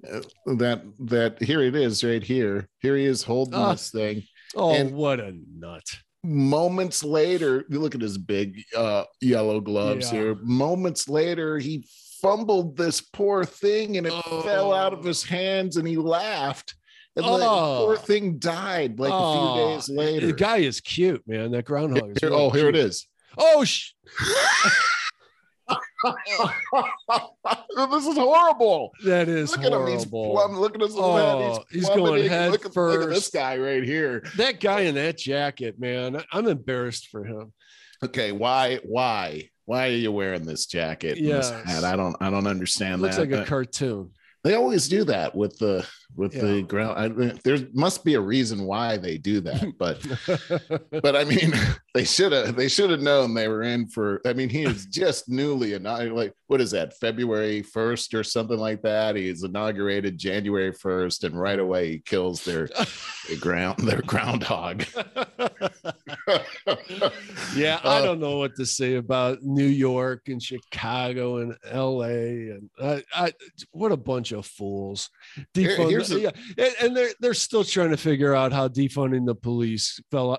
[0.00, 2.68] that that here it is right here.
[2.80, 4.22] Here he is holding uh, this thing.
[4.54, 5.84] Oh, and what a nut!
[6.24, 10.18] Moments later, you look at his big uh, yellow gloves yeah.
[10.18, 10.34] here.
[10.42, 11.86] Moments later, he
[12.20, 14.42] fumbled this poor thing and it oh.
[14.42, 16.74] fell out of his hands, and he laughed.
[17.16, 17.38] And oh.
[17.38, 19.16] the poor thing died like oh.
[19.16, 19.74] a few oh.
[19.74, 20.26] days later.
[20.28, 21.50] The guy is cute, man.
[21.50, 22.18] That groundhog.
[22.20, 23.06] Here, really oh, here it is.
[23.36, 23.92] Oh, sh-
[27.90, 28.92] this is horrible.
[29.04, 29.82] That is look horrible.
[29.82, 29.98] At him.
[29.98, 31.64] He's plumb, oh, look at his oh, head.
[31.70, 32.98] He's, he's going head look, first.
[32.98, 34.24] Look at this guy right here.
[34.36, 36.22] That guy in that jacket, man.
[36.32, 37.52] I'm embarrassed for him.
[38.04, 38.78] Okay, why?
[38.84, 39.50] Why?
[39.64, 41.18] Why are you wearing this jacket?
[41.18, 41.50] Yes.
[41.50, 42.16] This I don't.
[42.20, 43.22] I don't understand Looks that.
[43.22, 44.10] Looks like a cartoon.
[44.44, 46.42] They always do that with the with yeah.
[46.42, 47.22] the ground.
[47.22, 50.00] I, there must be a reason why they do that, but
[51.02, 51.52] but I mean,
[51.98, 54.20] they should have they should have known they were in for.
[54.24, 56.14] I mean, he is just newly inaugurated.
[56.16, 56.96] Like what is that?
[57.00, 59.16] February first or something like that.
[59.16, 62.68] He's inaugurated January first, and right away he kills their,
[63.26, 64.84] their ground their groundhog.
[67.56, 72.50] yeah, I don't know what to say about New York and Chicago and L.A.
[72.50, 73.32] and I, I
[73.72, 75.10] what a bunch of fools.
[75.52, 79.34] Defund, a, yeah, and, and, they're they're still trying to figure out how defunding the
[79.34, 80.38] police fell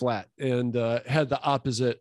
[0.00, 2.00] flat and uh, had the opposite.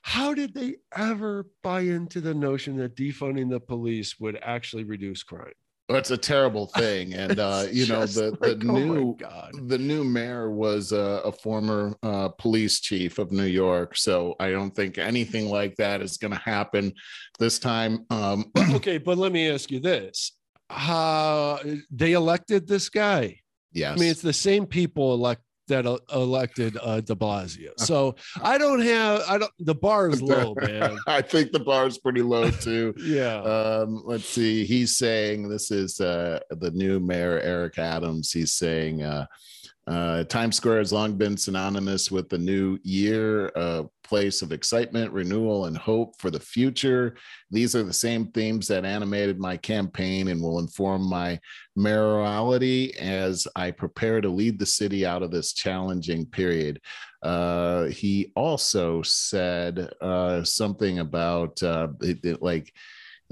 [0.00, 5.22] How did they ever buy into the notion that defunding the police would actually reduce
[5.22, 5.52] crime?
[5.96, 7.14] it's a terrible thing.
[7.22, 9.16] And uh you know the the like, oh new
[9.68, 13.96] the new mayor was a, a former uh, police chief of new york.
[13.96, 16.92] So i don't think anything like that is going to happen
[17.38, 18.06] this time.
[18.10, 20.32] Um okay but let me ask you this.
[20.70, 23.40] How they elected this guy?
[23.72, 27.70] Yes i mean it's the same people elect that elected uh, De Blasio.
[27.82, 30.98] So I don't have I don't the bar is low, man.
[31.06, 32.94] I think the bar is pretty low too.
[32.98, 33.36] yeah.
[33.42, 34.64] Um, let's see.
[34.64, 38.30] He's saying this is uh, the new mayor Eric Adams.
[38.30, 39.26] He's saying uh,
[39.86, 45.12] uh, Times Square has long been synonymous with the new year, a place of excitement,
[45.12, 47.16] renewal, and hope for the future.
[47.50, 51.40] These are the same themes that animated my campaign and will inform my
[51.76, 56.80] mayoralty as I prepare to lead the city out of this challenging period.
[57.22, 62.72] Uh, he also said uh, something about uh, it, it, like,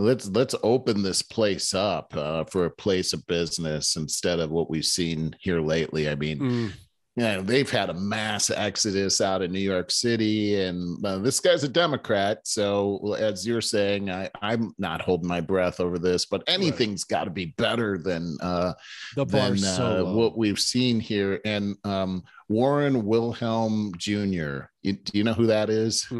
[0.00, 4.70] let's let's open this place up uh, for a place of business instead of what
[4.70, 6.08] we've seen here lately.
[6.08, 6.72] I mean, mm.
[7.16, 11.38] you know, they've had a mass exodus out of New York City, and uh, this
[11.38, 12.38] guy's a Democrat.
[12.44, 17.18] So, as you're saying, I, I'm not holding my breath over this, but anything's right.
[17.18, 18.72] got to be better than uh,
[19.16, 21.40] the than, uh, what we've seen here.
[21.44, 24.70] And um, Warren Wilhelm Jr.
[24.82, 26.10] You, do you know who that is?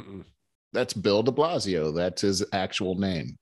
[0.73, 1.95] That's Bill De Blasio.
[1.95, 3.39] That's his actual name.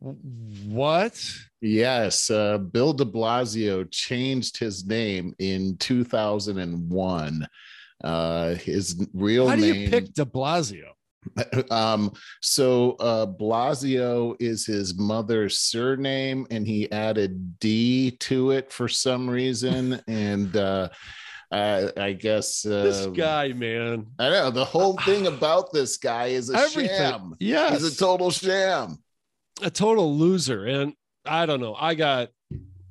[0.00, 1.20] What?
[1.60, 7.46] Yes, uh, Bill De Blasio changed his name in 2001.
[8.04, 9.74] Uh, his real How do name.
[9.74, 10.90] you pick De Blasio?
[11.70, 18.88] Um, so uh, Blasio is his mother's surname, and he added D to it for
[18.88, 20.88] some reason, and uh,
[21.52, 24.06] I, I guess uh, this guy, man.
[24.18, 26.96] I know the whole thing about this guy is a Everything.
[26.96, 27.34] sham.
[27.40, 29.02] Yeah, he's a total sham
[29.62, 30.64] a total loser.
[30.66, 30.94] And
[31.24, 31.74] I don't know.
[31.74, 32.28] I got,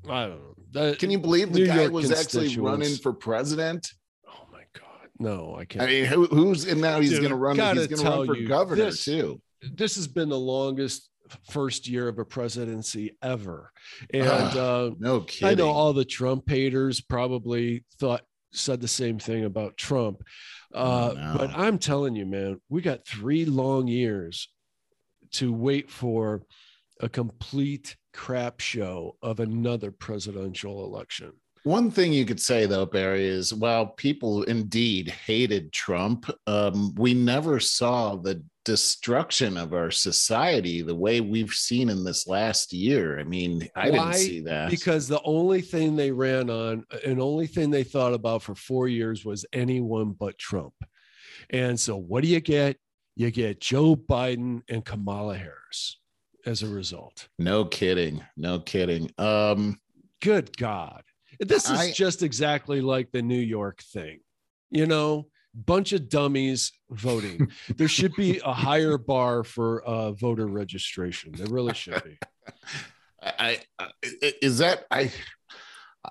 [0.10, 0.39] I don't
[0.73, 0.95] know.
[0.95, 3.91] Can you believe the New guy York was actually running for president?
[4.27, 5.10] oh my God.
[5.19, 5.84] No, I can't.
[5.84, 7.56] I mean, who, who's and now he's going to run?
[7.56, 9.41] He's going to run for you, governor this- too.
[9.73, 11.10] this has been the longest
[11.49, 13.71] first year of a presidency ever.
[14.13, 15.47] And uh, No kidding.
[15.49, 18.21] I know all the Trump haters probably thought
[18.53, 20.23] said the same thing about Trump.
[20.73, 21.36] Uh, Oh, no.
[21.38, 24.47] But I'm telling you, man, we got three long years
[25.31, 26.43] to wait for
[27.01, 31.31] a complete crap show of another presidential election.
[31.63, 37.13] One thing you could say though, Barry, is while people indeed hated Trump, um, we
[37.13, 43.19] never saw the destruction of our society the way we've seen in this last year.
[43.19, 44.11] I mean, I Why?
[44.11, 44.69] didn't see that.
[44.69, 48.87] Because the only thing they ran on and only thing they thought about for four
[48.87, 50.73] years was anyone but Trump.
[51.49, 52.77] And so what do you get?
[53.17, 55.97] You get Joe Biden and Kamala Harris
[56.45, 57.27] as a result.
[57.39, 58.23] no kidding.
[58.38, 59.12] No kidding.
[59.17, 59.80] Um,
[60.21, 61.01] Good God.
[61.39, 64.19] This is I- just exactly like the New York thing.
[64.69, 67.49] You know, bunch of dummies voting.
[67.75, 71.32] there should be a higher bar for uh, voter registration.
[71.34, 72.19] There really should be.
[73.23, 73.89] I, I
[74.43, 75.12] is that I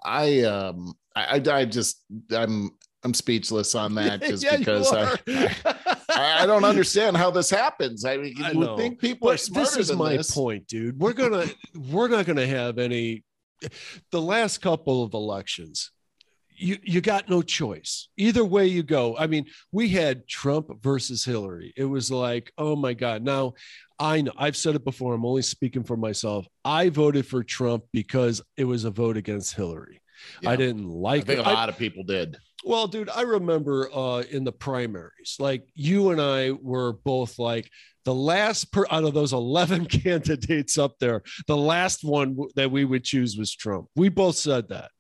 [0.05, 2.71] I um I I just I'm
[3.05, 5.77] I'm speechless on that just Yeah, because I, are.
[6.17, 8.05] I I don't understand how this happens.
[8.05, 10.31] I mean, you would think people are But smarter this is than my this.
[10.33, 10.99] point, dude.
[10.99, 11.47] We're gonna
[11.91, 13.25] we're not gonna have any.
[14.11, 15.91] The last couple of elections,
[16.55, 18.09] you you got no choice.
[18.17, 19.17] Either way you go.
[19.17, 21.73] I mean, we had Trump versus Hillary.
[21.77, 23.23] It was like, oh my god.
[23.23, 23.55] Now,
[23.99, 25.15] I know I've said it before.
[25.15, 26.47] I'm only speaking for myself.
[26.65, 30.03] I voted for Trump because it was a vote against Hillary.
[30.43, 30.51] Yeah.
[30.51, 31.23] I didn't like.
[31.23, 31.47] I think it.
[31.47, 32.37] a I- lot of people did.
[32.65, 37.71] Well, dude, I remember uh, in the primaries, like you and I were both like
[38.05, 42.85] the last per out of those 11 candidates up there, the last one that we
[42.85, 43.89] would choose was Trump.
[43.97, 44.91] We both said that.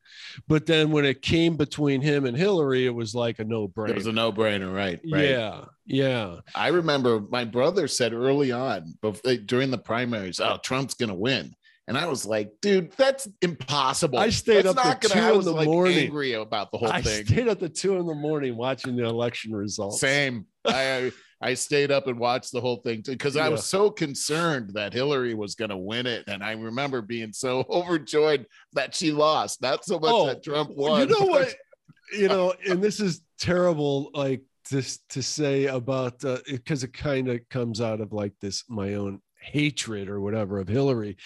[0.48, 3.90] But then when it came between him and Hillary, it was like a no brainer.
[3.90, 5.00] It was a no-brainer, right?
[5.10, 5.24] right.
[5.24, 5.64] Yeah.
[5.86, 6.36] Yeah.
[6.54, 11.14] I remember my brother said early on bef- during the primaries, "Oh, Trump's going to
[11.14, 11.54] win."
[11.88, 14.18] And I was like, dude, that's impossible.
[14.18, 15.98] I stayed That's up gonna- two I in the like morning.
[15.98, 17.24] angry about the whole I thing.
[17.26, 20.00] stayed up to two in the morning watching the election results.
[20.00, 20.46] Same.
[20.64, 24.92] I I stayed up and watched the whole thing because I was so concerned that
[24.94, 29.60] Hillary was going to win it, and I remember being so overjoyed that she lost.
[29.62, 31.00] Not so much Oh, that Trump won.
[31.08, 31.54] You know what?
[32.12, 36.18] you know, and this is terrible, like this to say about
[36.48, 40.68] because it kind of comes out of like this my own hatred or whatever of
[40.68, 41.16] Hillary.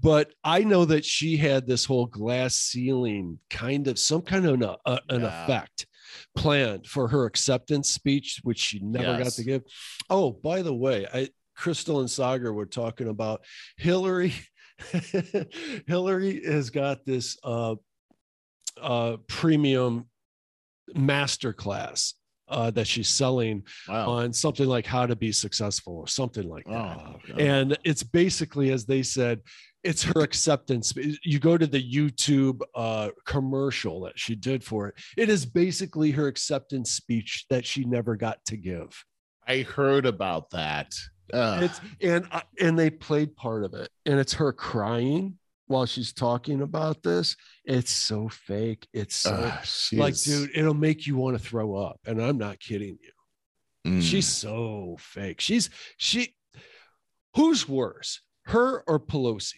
[0.00, 4.54] But I know that she had this whole glass ceiling kind of some kind of
[4.54, 5.44] an, uh, an Yeah.
[5.44, 5.86] effect
[6.36, 9.62] planned for her acceptance speech, which she never got to give.
[10.08, 13.44] Oh, by the way, I Krystal and Saagar were talking about
[13.76, 14.32] Hillary.
[15.86, 17.74] Hillary has got this uh,
[18.80, 20.06] uh, premium
[20.96, 22.14] masterclass
[22.50, 24.10] uh, that she's selling wow.
[24.10, 26.98] on something like how to be successful or something like that.
[26.98, 27.16] Oh.
[27.38, 29.40] And it's basically, as they said,
[29.82, 30.92] it's her acceptance.
[31.22, 34.94] You go to the YouTube uh, commercial that she did for it.
[35.16, 39.04] It is basically her acceptance speech that she never got to give.
[39.46, 40.92] I heard about that.
[41.32, 41.62] Ugh.
[41.62, 42.26] It's and
[42.60, 45.38] and they played part of it, and it's her crying
[45.70, 47.36] while she's talking about this.
[47.64, 48.86] It's so fake.
[48.92, 51.98] It's so she like, is- dude, it'll make you want to throw up.
[52.04, 53.92] And I'm not kidding you.
[53.92, 54.02] Mm.
[54.02, 55.40] She's so fake.
[55.40, 56.34] She's she.
[57.36, 59.54] Who's worse, her or Pelosi?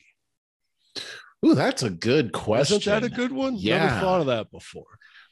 [1.45, 2.77] Ooh, that's a good question.
[2.77, 3.57] Isn't that a good one?
[3.57, 3.87] Yeah.
[3.87, 4.85] Never thought of that before.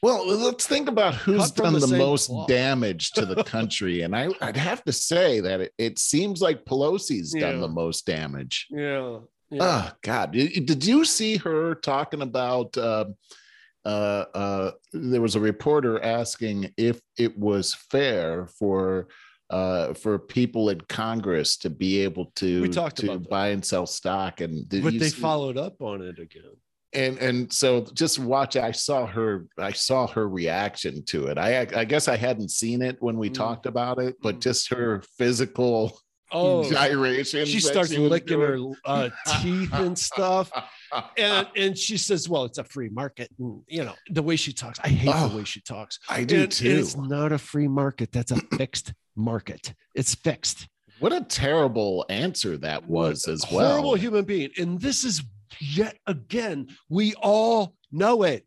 [0.03, 2.49] Well, let's think about who's done the the, most cloth.
[2.49, 4.01] damage to the country.
[4.01, 8.07] and I, I'd have to say that it, it seems like Pelosi's done the most
[8.07, 8.66] damage.
[8.71, 9.19] Yeah.
[9.51, 9.63] Yeah.
[9.63, 10.33] Oh God!
[10.33, 12.77] Did you see her talking about?
[12.79, 13.15] um
[13.83, 19.09] uh, uh, there was a reporter asking if it was fair for
[19.49, 23.65] uh, for people in Congress to be able to We talked to about buy and
[23.65, 26.53] sell stock, and did but they see- followed up on it again.
[26.93, 28.55] and and so just watch.
[28.57, 29.47] I saw her.
[29.57, 31.39] I saw her reaction to it.
[31.39, 33.35] I I guess I hadn't seen it when we Mm.
[33.35, 34.43] talked about it, but Mm.
[34.43, 35.99] just her physical
[36.33, 37.49] Oh, gyrations.
[37.49, 40.51] she starts was licking her uh, teeth and stuff.
[41.16, 44.53] And and she says, "Well, it's a free market." And you know the way she
[44.53, 44.79] talks.
[44.83, 45.99] I hate Oh, the way she talks.
[46.09, 46.69] I do And too.
[46.79, 48.12] It's not a free market.
[48.12, 49.75] That's a fixed market.
[49.95, 50.69] It's fixed.
[51.01, 53.70] What a terrible answer that was as well.
[53.70, 54.51] Horrible human being.
[54.59, 55.22] And this is
[55.59, 58.47] yet again, we all know it.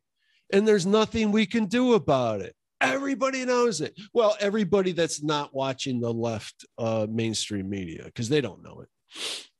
[0.51, 2.55] And there's nothing we can do about it.
[2.83, 3.99] Everybody knows it.
[4.13, 8.89] Well, everybody that's not watching the left uh, mainstream media, because they don't know it.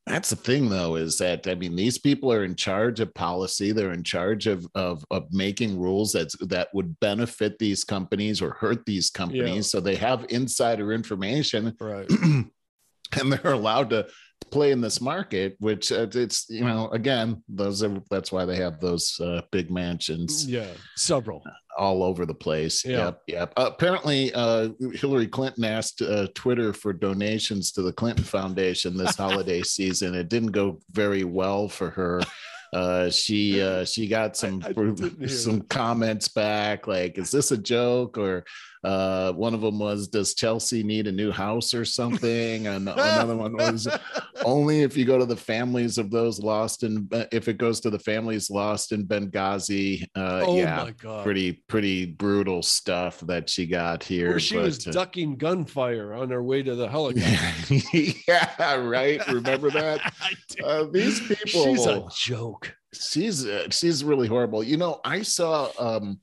[0.06, 3.72] That's the thing, though, is that I mean, these people are in charge of policy.
[3.72, 8.52] They're in charge of of, of making rules that that would benefit these companies or
[8.52, 9.56] hurt these companies.
[9.56, 9.62] Yeah.
[9.62, 12.10] So they have insider information, Right.
[13.20, 14.08] and they're allowed to
[14.52, 15.56] play in this market.
[15.60, 19.72] Which uh, it's you know, again, those are that's why they have those uh, big
[19.72, 20.68] mansions Yeah.
[20.98, 21.42] Several.
[21.78, 22.86] All over the place.
[22.86, 23.06] Yeah.
[23.06, 23.54] Yep, yep.
[23.58, 29.16] Uh, apparently, uh, Hillary Clinton asked uh, Twitter for donations to the Clinton Foundation this
[29.16, 30.16] holiday season.
[30.16, 32.22] It didn't go very well for her.
[32.74, 37.58] Uh, she uh, she got some I didn't some comments back like, "Is this a
[37.58, 38.46] joke?" Or
[38.84, 43.36] uh, one of them was, "Does Chelsea need a new house or something?" And another
[43.36, 43.88] one was,
[44.46, 47.90] only if you go to the families of those lost in if it goes to
[47.90, 50.04] the families lost in Benghazi.
[50.16, 51.24] Uh, oh yeah, my god.
[51.24, 54.30] pretty pretty brutal stuff that she got here.
[54.30, 57.76] Where she was but, uh, ducking gunfire on her way to the helicopter.
[58.28, 59.26] yeah, right.
[59.28, 60.14] Remember that?
[60.64, 61.46] Uh, these people.
[61.46, 62.76] She's a joke.
[62.94, 64.64] she's uh, she's really horrible.
[64.64, 66.20] You know, I saw um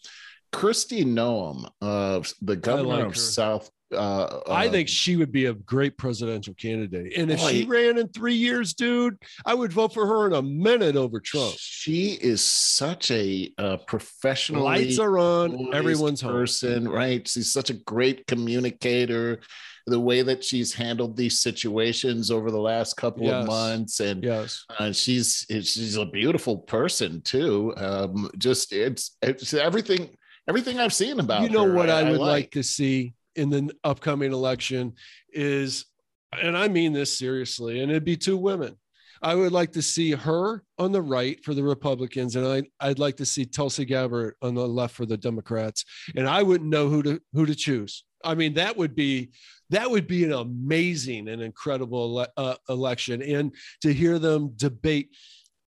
[0.53, 3.19] Kristi Noem, of the governor like of her.
[3.19, 3.71] South.
[3.93, 7.17] Uh, I uh, think she would be a great presidential candidate.
[7.17, 10.43] And if she ran in three years, dude, I would vote for her in a
[10.43, 11.55] minute over Trump.
[11.59, 14.63] she is such a uh, professional.
[14.63, 16.33] Lights are on, everyone's home.
[16.33, 17.27] person, right?
[17.27, 19.41] She's such a great communicator.
[19.87, 23.43] The way that she's handled these situations over the last couple Yes.
[23.43, 24.65] of months, and Yes.
[24.79, 27.75] uh, she's she's a beautiful person too.
[27.77, 30.11] Um, just it's it's everything
[30.51, 32.51] everything I've seen about you know her, what I, would like.
[32.53, 34.95] to see in the upcoming election
[35.33, 35.87] is,
[36.33, 38.77] and I mean this seriously, and it'd be two women.
[39.23, 42.99] I would like to see her on the right for the Republicans, and I, I'd
[42.99, 45.85] like to see Tulsi Gabbard on the left for the Democrats.
[46.17, 48.05] And I wouldn't know who to who to choose.
[48.25, 49.31] I mean, that would be
[49.71, 55.11] that would be an amazing and incredible ele- uh, election, and to hear them debate.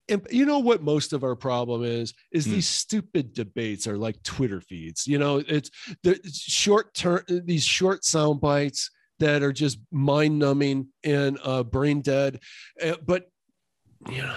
[0.10, 2.52] And you know what most of our problem is is Hmm.
[2.52, 5.08] these stupid debates are like Twitter feeds.
[5.08, 5.72] You know, it's
[6.04, 12.02] the short term these short sound bites that are just mind numbing and uh, brain
[12.02, 12.40] dead.
[12.82, 13.30] Uh, but
[14.10, 14.36] you know,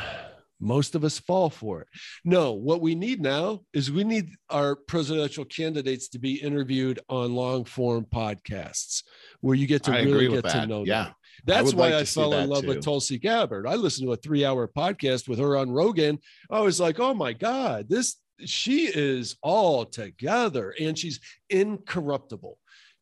[0.61, 1.89] most of us fall for it.
[2.25, 7.35] No, what we need now is we need our presidential candidates to be interviewed on
[7.35, 9.03] long form podcasts
[9.41, 11.15] where you get to I really get to know them.
[11.45, 12.69] That's would why like I fell in love too.
[12.69, 13.67] with Tulsi Gabbard.
[13.67, 16.19] I listened to a three hour podcast with her on Rogan.
[16.51, 22.59] I was like, oh my God, this she is all together and she's incorruptible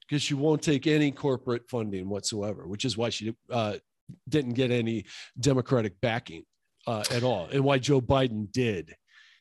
[0.06, 3.74] because she won't take any corporate funding whatsoever, which is why she uh,
[4.28, 5.04] didn't get any
[5.40, 6.44] Democratic backing
[6.86, 8.94] uh, at all, and why Joe Biden did.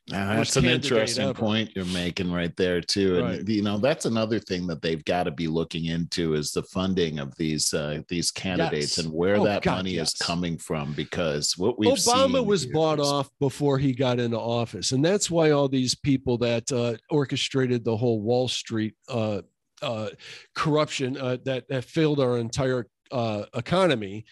[0.10, 3.48] That's an interesting point you're making right there too, and Right.
[3.48, 7.20] you know that's another thing that they've got to be looking into is the funding
[7.20, 9.06] of these uh, these candidates Yes.
[9.06, 10.14] and where Oh, that God, money yes.
[10.14, 10.92] is coming from.
[10.94, 15.32] Because what we've Obama was bought is- off before he got into office, and that's
[15.32, 19.42] why all these people that uh, orchestrated the whole Wall Street uh,
[19.82, 20.10] uh,
[20.54, 24.26] corruption uh, that that failed our entire uh, economy,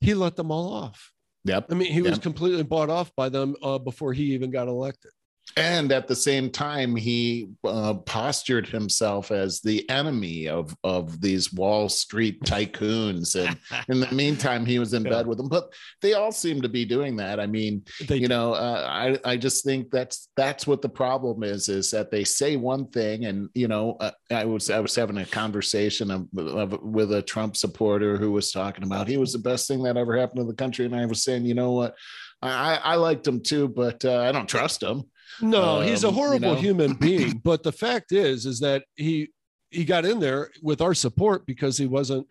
[0.00, 1.12] he let them all off.
[1.44, 1.66] Yep.
[1.70, 5.12] I mean, he was completely bought off by them uh, before he even got elected.
[5.56, 11.52] And at the same time he uh, postured himself as the enemy of of these
[11.52, 13.34] wall street tycoons.
[13.34, 15.10] And in the meantime he was in Yeah.
[15.10, 15.48] bed with them.
[15.48, 15.72] But
[16.02, 17.40] they all seem to be doing that.
[17.40, 21.42] I mean They, you know uh, i i just think that's that's what the problem
[21.42, 24.94] is is that they say one thing and you know uh, i was i was
[24.94, 29.32] having a conversation of, of, with a trump supporter who was talking about he was
[29.32, 30.84] the best thing that ever happened to the country.
[30.84, 31.94] And i was saying you know what?
[32.42, 35.04] I i liked him too but uh, i don't trust him
[35.40, 36.60] no, he's a um, you horrible know.
[36.60, 37.38] human being.
[37.44, 39.30] But the fact is, is that he
[39.70, 42.26] he got in there with our support because he wasn't.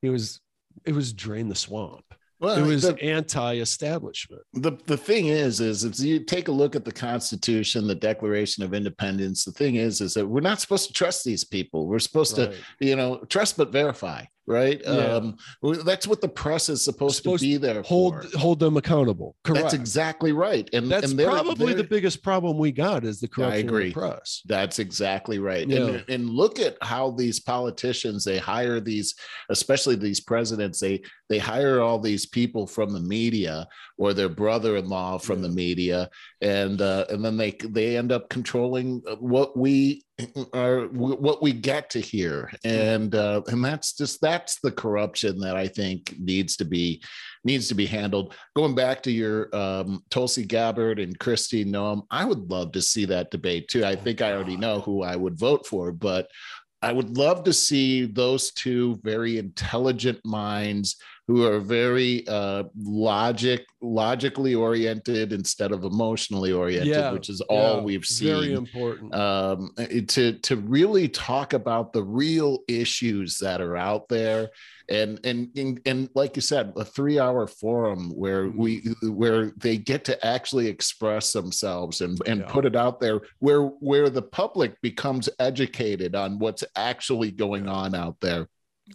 [0.00, 0.40] He was.
[0.86, 2.04] It was drain the swamp.
[2.40, 4.42] well It was the, anti-establishment.
[4.54, 8.64] the the thing is is if you take a look at the constitution the declaration
[8.64, 11.98] of independence the thing is is that we're not supposed to trust these people we're
[11.98, 14.90] supposed to you know trust but verify right Yeah.
[14.90, 15.36] um
[15.84, 18.38] that's what the press is supposed, Supposed to be there hold for.
[18.38, 19.36] hold them accountable.
[19.44, 19.62] Correct.
[19.62, 23.20] that's exactly right and That's and they're- probably the they're- biggest problem we got is
[23.20, 23.88] the corruption agree.
[23.88, 24.42] of the press.
[24.46, 25.66] That's exactly right.
[25.68, 25.86] Yeah.
[25.86, 29.14] And, and look at how these politicians they hire these,
[29.50, 33.66] especially these presidents, they they hire all these people from the media
[34.02, 35.48] or their brother-in-law from Yeah.
[35.48, 40.02] the media, and uh, and then they they end up controlling what we
[40.52, 45.56] are what we get to hear, and uh, and that's just that's the corruption that
[45.56, 47.00] I think needs to be
[47.44, 48.34] needs to be handled.
[48.56, 53.04] Going back to your um, Tulsi Gabbard and Kristi Noem, I would love to see
[53.04, 53.84] that debate too.
[53.84, 56.26] I think I already know who I would vote for, but
[56.82, 60.96] I would love to see those two very intelligent minds
[61.28, 67.76] who are very uh, logic logically oriented instead of emotionally oriented, Yeah, which is all
[67.76, 69.14] Yeah, we've seen Very important.
[69.14, 69.70] um,
[70.08, 74.50] to to really talk about the real issues that are out there
[74.92, 79.76] and and and, and like you said a three hour forum where we where they
[79.78, 82.46] get to actually express themselves and and Yeah.
[82.48, 87.94] put it out there where where the public becomes educated on what's actually going on
[87.94, 88.48] out there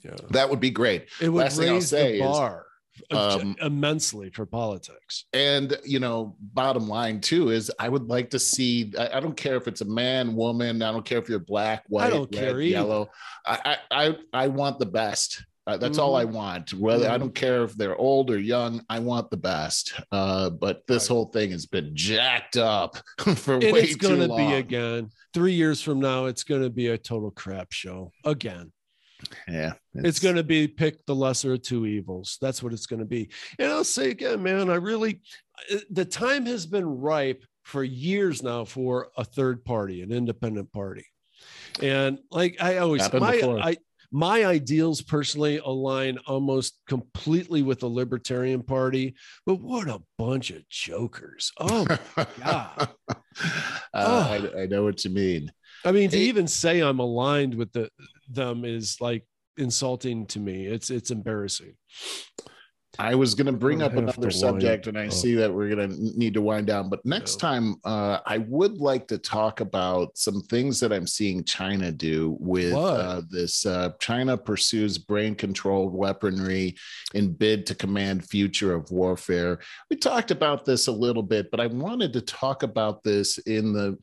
[0.03, 0.11] yeah.
[0.29, 2.65] that would be great It would last raise say the is, bar
[3.11, 5.25] um, immensely for politics.
[5.31, 9.37] and you know bottom line too is i would like to see i, I don't
[9.37, 12.21] care if it's a man woman i don't care if you're black white I don't
[12.35, 12.63] red, care either.
[12.79, 13.09] yellow
[13.45, 16.33] I, I i i want the best Uh, that's all i Mm-hmm.
[16.33, 17.19] want whether i Mhm.
[17.19, 21.13] don't care if they're old or young i want the best uh but this Right.
[21.13, 22.95] whole thing has been jacked up
[23.35, 25.09] for And way it's going to long be again.
[25.33, 28.71] Three years from now, it's going to be a total crap show again.
[29.47, 32.37] yeah It's going to be pick the lesser of two evils.
[32.41, 33.29] That's what it's going to be.
[33.59, 35.21] And I'll say again, man, I really,
[35.73, 40.71] uh, the time has been ripe for years now for a third party, an independent
[40.71, 41.05] party.
[41.81, 43.59] And like I always, Happened my, before.
[43.59, 43.77] I,
[44.11, 50.67] my ideals personally align almost completely with the Libertarian Party, but what a bunch of
[50.69, 51.51] jokers.
[51.59, 51.85] Oh,
[52.39, 52.89] God.
[53.09, 53.17] uh,
[53.93, 54.51] Oh.
[54.55, 55.51] I, I know what you mean
[55.85, 57.89] I mean, to even say I'm aligned with the
[58.29, 59.25] them is like
[59.57, 60.65] insulting to me.
[60.65, 61.75] It's it's embarrassing.
[62.99, 65.13] I was going to bring up another subject, and I up.
[65.13, 66.89] see that we're going to need to wind down.
[66.89, 67.49] But next Yeah.
[67.49, 72.35] time, uh, I would like to talk about some things that I'm seeing China do
[72.39, 73.65] with uh, this.
[73.65, 76.75] Uh, China pursues brain controlled weaponry
[77.13, 79.59] in bid to command future of warfare.
[79.89, 83.73] We talked about this a little bit, but I wanted to talk about this in
[83.73, 83.97] the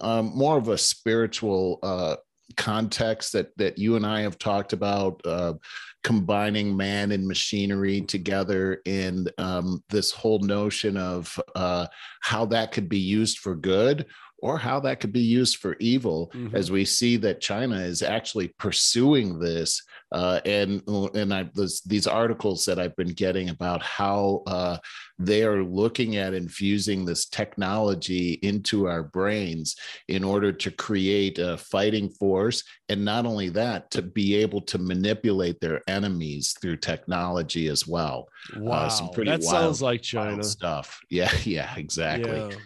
[0.00, 2.16] um, more of a spiritual uh,
[2.56, 5.20] context that that you and I have talked about.
[5.24, 5.54] Uh,
[6.02, 11.86] combining man and machinery together and um, this whole notion of uh,
[12.22, 14.06] how that could be used for good
[14.42, 16.52] or how that could be used for evil Mhm.
[16.54, 19.80] as we see that china is actually pursuing this
[20.12, 20.82] uh, and
[21.14, 24.76] and I, this, these articles that i've been getting about how uh,
[25.18, 29.74] they are looking at infusing this technology into our brains
[30.08, 34.78] in order to create a fighting force and not only that to be able to
[34.78, 40.42] manipulate their enemies through technology as well Wow, some pretty that wild- sounds like China.
[40.42, 42.56] stuff yeah yeah exactly Yeah.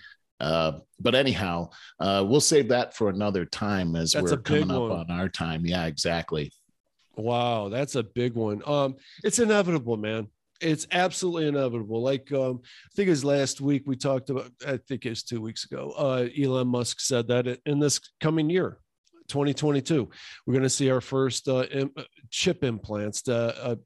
[0.41, 1.69] Uh, but anyhow
[2.01, 4.91] uh, we'll save that for another time as That's we're coming up one.
[4.93, 6.53] on our time yeah exactly
[7.17, 8.63] Wow, that's a big one.
[8.67, 10.29] Um, it's inevitable, man.
[10.61, 12.03] It's absolutely inevitable.
[12.03, 14.51] Like um, I think it was last week we talked about.
[14.67, 15.93] I think it was two weeks ago.
[15.97, 18.79] Uh, Elon Musk said that in this coming year,
[19.29, 20.09] 2022,
[20.47, 23.77] we're going to see our first uh, im- uh, chip implants, to, uh,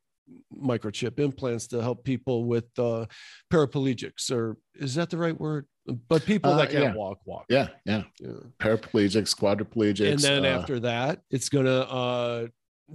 [0.55, 3.07] microchip implants to help people with uh,
[3.53, 5.67] paraplegics, or is that the right word?
[6.09, 6.95] But people Uh, that can't yeah.
[6.95, 7.47] walk, walk.
[7.49, 8.29] yeah yeah Yeah.
[8.61, 12.47] paraplegics quadriplegics and then uh, after that it's going to uh,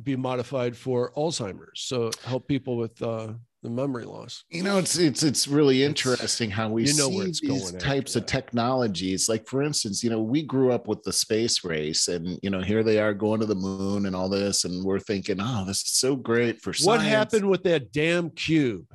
[0.04, 3.34] be modified for alzheimer's so help people with uh,
[3.66, 4.44] the memory loss.
[4.50, 7.42] You know it's it's it's really It's- interesting how we you know see where it's
[7.42, 9.28] these going types of technologies.
[9.28, 12.62] Like for instance you know we grew up with the space race and you know
[12.62, 15.82] here they are going to the moon and all this and we're thinking oh this
[15.82, 16.86] is so great for science.
[16.86, 18.86] what happened with that damn cube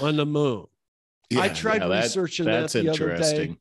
[0.00, 0.66] on the moon?
[1.36, 3.12] I tried yeah, researching that that's the other day.
[3.12, 3.58] interesting.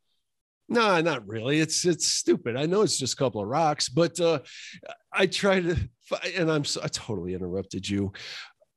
[0.69, 1.59] No not really.
[1.59, 2.57] It's it's stupid.
[2.57, 4.39] I know it's just a couple of rocks but uh,
[5.13, 5.77] i tried to
[6.35, 8.11] and i'm so, i totally interrupted you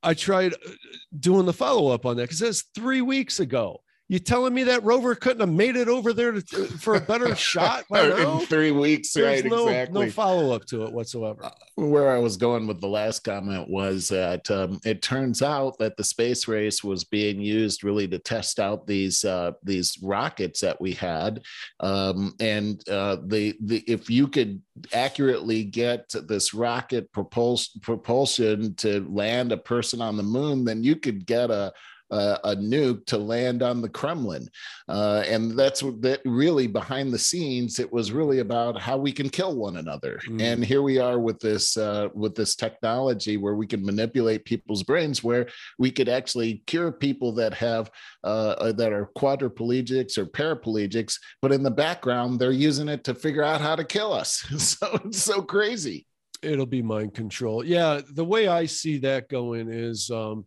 [0.03, 0.71] i tried uh,
[1.19, 3.81] doing the follow-up on that because that's three weeks ago
[4.11, 7.37] you telling me that rover couldn't have made it over there to, for a better
[7.37, 7.85] shot?
[7.89, 8.41] By now?
[8.41, 10.07] in three weeks There's right no, exactly.
[10.07, 11.49] no follow-up to it whatsoever.
[11.77, 15.97] Where I was going with the last comment was that um, it turns out that
[15.97, 20.81] the space race was being used really to test out these uh, these rockets that
[20.81, 21.43] we had,
[21.79, 24.61] um, and uh, the the if you could
[24.93, 30.97] accurately get this rocket propulsion propulsion to land a person on the moon, then you
[30.97, 31.73] could get a
[32.11, 34.49] a, a nuke to land on the Kremlin,
[34.89, 37.79] uh, and that's what that really behind the scenes.
[37.79, 40.41] It was really about how we can kill one another, Mm.
[40.43, 44.83] and here we are with this uh, with this technology where we can manipulate people's
[44.83, 45.47] brains, where
[45.79, 47.91] we could actually cure people that have
[48.25, 53.15] uh, uh, that are quadriplegics or paraplegics, but in the background they're using it to
[53.15, 54.31] figure out how to kill us.
[54.59, 56.07] so it's so crazy.
[56.43, 57.65] it'll be mind control.
[57.65, 60.47] Yeah, the way I see that going is, um,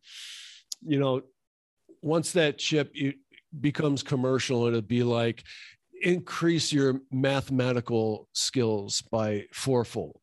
[0.86, 1.22] you know,
[2.04, 2.93] once that chip
[3.60, 5.43] becomes commercial, it'll be like
[6.01, 10.20] increase your mathematical skills by fourfold.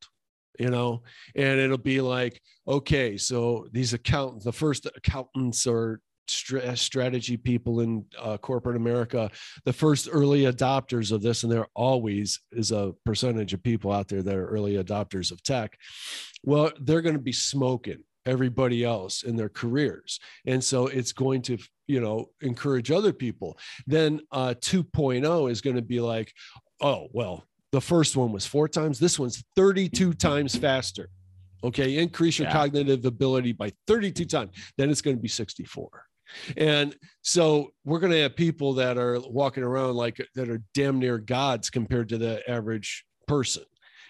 [0.59, 1.03] you know
[1.35, 8.05] and it'll be like okay so these accountants the first accountants or strategy people in
[8.19, 9.31] uh, corporate america
[9.65, 14.07] the first early adopters of this and there always is a percentage of people out
[14.07, 15.79] there that are early adopters of tech
[16.45, 20.21] well they're going to be smoking everybody else in their careers.
[20.47, 23.59] And so it's going to you know encourage other people.
[23.87, 26.33] Then uh 2.0 is going to be like
[26.81, 31.09] oh well the first one was four times this one's 32 times faster.
[31.63, 32.55] Okay increase your yeah.
[32.55, 35.91] cognitive ability by 32 times then it's going to be 64
[36.57, 40.99] and so we're going to have people that are walking around like that are damn
[40.99, 43.65] near gods compared to the average person.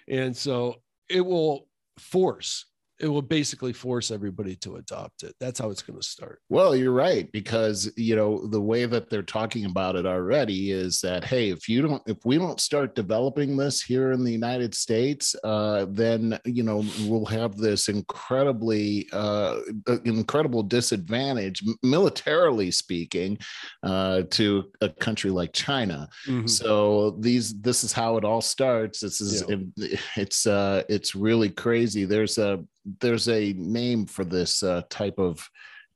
[0.08, 0.76] And so
[1.08, 2.66] it will force
[3.00, 5.34] it will basically force everybody to adopt it.
[5.40, 6.40] That's how it's going to start.
[6.50, 11.00] Well, you're right because you know the way that they're talking about it already is
[11.00, 14.74] that hey, if you don't, if we don't start developing this here in the United
[14.74, 19.60] States, uh, then you know we'll have this incredibly uh,
[20.04, 23.38] incredible disadvantage militarily speaking
[23.82, 26.08] uh, to a country like China.
[26.26, 26.46] Mm-hmm.
[26.46, 29.00] So these this is how it all starts.
[29.00, 29.56] This is yeah.
[29.76, 32.04] it, it's uh, it's really crazy.
[32.04, 32.62] There's a
[33.00, 35.48] there's a name for this uh, type of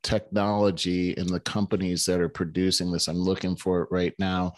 [0.04, 3.08] technology in the companies that are producing this.
[3.08, 4.52] I'm looking for it right now.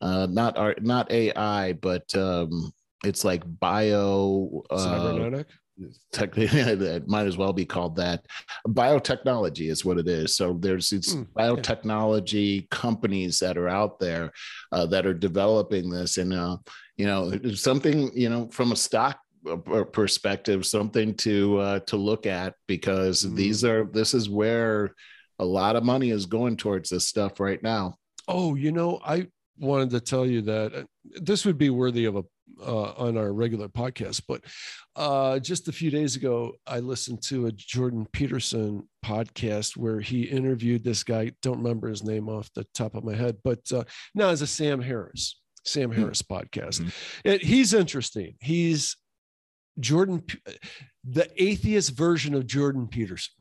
[0.00, 2.72] Uh, not art, not AI, but um,
[3.04, 4.62] it's like bio.
[4.70, 5.48] Uh, Cybernetic.
[6.12, 8.24] Tech, it might as well be called that.
[8.68, 10.36] Biotechnology is what it is.
[10.36, 14.30] So there's these mm, biotechnology companies that are out there
[14.70, 16.58] uh, that are developing this, and uh,
[16.96, 19.18] you know, something you know from a stock
[19.92, 23.34] perspective something to uh, to look at because mm.
[23.34, 24.94] these are this is where
[25.38, 27.96] a lot of money is going towards this stuff right now
[28.28, 29.26] oh you know i
[29.58, 30.82] wanted to tell you that uh,
[31.20, 32.24] this would be worthy of a
[32.60, 34.42] uh, on our regular podcast but
[34.96, 40.22] uh, just a few days ago i listened to a jordan peterson podcast where he
[40.22, 43.82] interviewed this guy don't remember his name off the top of my head but uh,
[44.14, 46.00] now it's a sam harris sam hmm.
[46.00, 46.34] harris mm-hmm.
[46.34, 47.28] podcast mm-hmm.
[47.28, 48.96] and he's interesting he's
[49.80, 50.24] Jordan,
[51.04, 53.32] the atheist version of Jordan Peterson.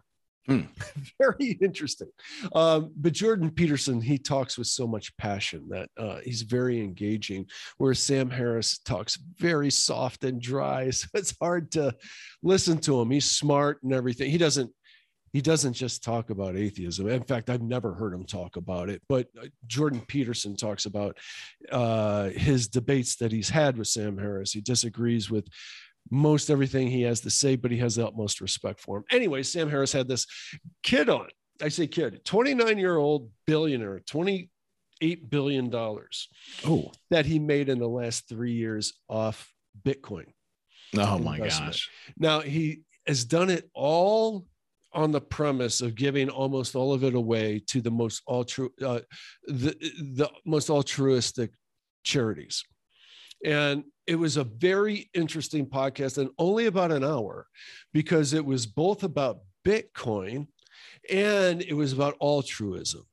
[0.48, 0.62] Hmm.
[1.20, 2.10] Very interesting.
[2.54, 7.46] Um, but Jordan Peterson, he talks with so much passion that uh, he's very engaging,
[7.78, 10.90] whereas Sam Harris talks very soft and dry.
[11.02, 11.96] So it's hard to
[12.44, 13.12] listen to him.
[13.12, 14.30] He's smart and everything.
[14.30, 14.72] He doesn't.
[15.34, 17.08] He doesn't just talk about atheism.
[17.08, 19.02] In fact, I've never heard him talk about it.
[19.08, 21.18] But uh, Jordan Peterson talks about
[21.72, 24.52] uh, his debates that he's had with Sam Harris.
[24.52, 25.48] He disagrees with
[26.12, 29.04] most everything he has to say, but he has the utmost respect for him.
[29.10, 30.28] Anyway, Sam Harris had this
[30.84, 31.30] kid on.
[31.62, 36.28] I say kid, 29 year old billionaire, 28 billion dollars.
[36.68, 39.52] Oh, that he made in the last three years off
[39.84, 40.26] Bitcoin.
[40.98, 41.90] Oh my gosh!
[42.18, 44.46] Now he has done it all
[44.94, 49.00] on the premise of giving almost all of it away to the most altru uh,
[49.48, 49.76] the
[50.16, 51.52] the most altruistic
[52.04, 52.66] charities.
[53.46, 57.48] And it was a very interesting podcast and only about an hour
[57.94, 60.48] because it was both about Bitcoin
[61.10, 63.06] and it was about altruism.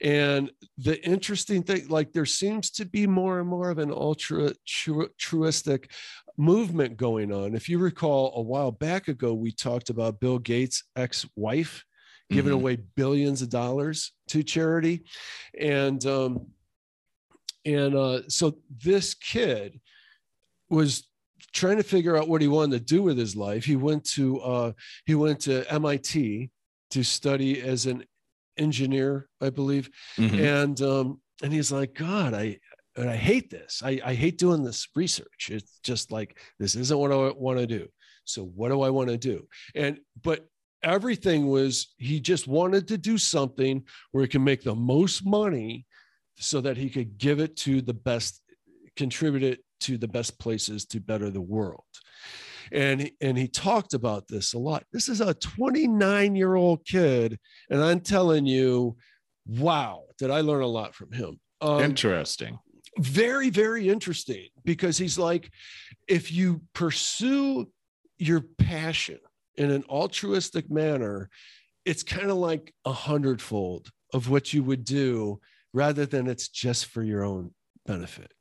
[0.00, 5.90] And the interesting thing, like there seems to be more and more of an altruistic
[6.36, 7.54] movement going on.
[7.54, 11.84] If you recall, a while back ago, we talked about Bill Gates' ex wife
[12.30, 12.60] giving mm-hmm.
[12.60, 15.04] away billions of dollars to charity.
[15.58, 16.48] And, um,
[17.64, 19.80] and uh, so this kid
[20.70, 21.08] was
[21.52, 23.64] trying to figure out what he wanted to do with his life.
[23.64, 24.72] He went to uh,
[25.06, 26.50] he went to MIT
[26.90, 28.04] to study as an
[28.56, 30.38] engineer, I believe, mm-hmm.
[30.38, 32.58] and um, and he's like, God, I
[32.96, 33.80] and I hate this.
[33.84, 35.50] I, I hate doing this research.
[35.50, 37.88] It's just like this isn't what I want to do.
[38.24, 39.46] So what do I want to do?
[39.74, 40.46] And but
[40.82, 45.86] everything was he just wanted to do something where he can make the most money
[46.40, 48.42] so that he could give it to the best
[48.96, 51.84] contribute it to the best places to better the world.
[52.72, 54.84] And and he talked about this a lot.
[54.92, 57.38] This is a 29 year old kid
[57.70, 58.96] and i'm telling you
[59.46, 61.40] wow did i learn a lot from him.
[61.60, 62.58] Um, interesting.
[62.98, 65.50] very very interesting because he's like
[66.06, 67.68] if you pursue
[68.18, 69.18] your passion
[69.56, 71.30] in an altruistic manner
[71.84, 75.40] it's kind of like a hundredfold of what you would do
[75.72, 77.52] rather than it's just for your own
[77.86, 78.32] benefit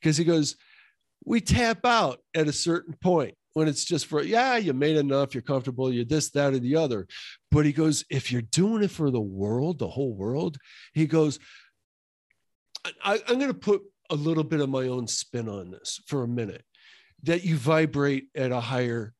[0.00, 0.56] because he goes,
[1.24, 5.34] we tap out at a certain point when it's just for, yeah, you made enough,
[5.34, 7.06] you're comfortable, you're this, that, or the other.
[7.50, 10.56] But he goes, if you're doing it for the world, the whole world,
[10.94, 11.38] he goes,
[13.04, 16.22] I, I'm going to put a little bit of my own spin on this for
[16.22, 16.64] a minute
[17.22, 19.14] that you vibrate at a higher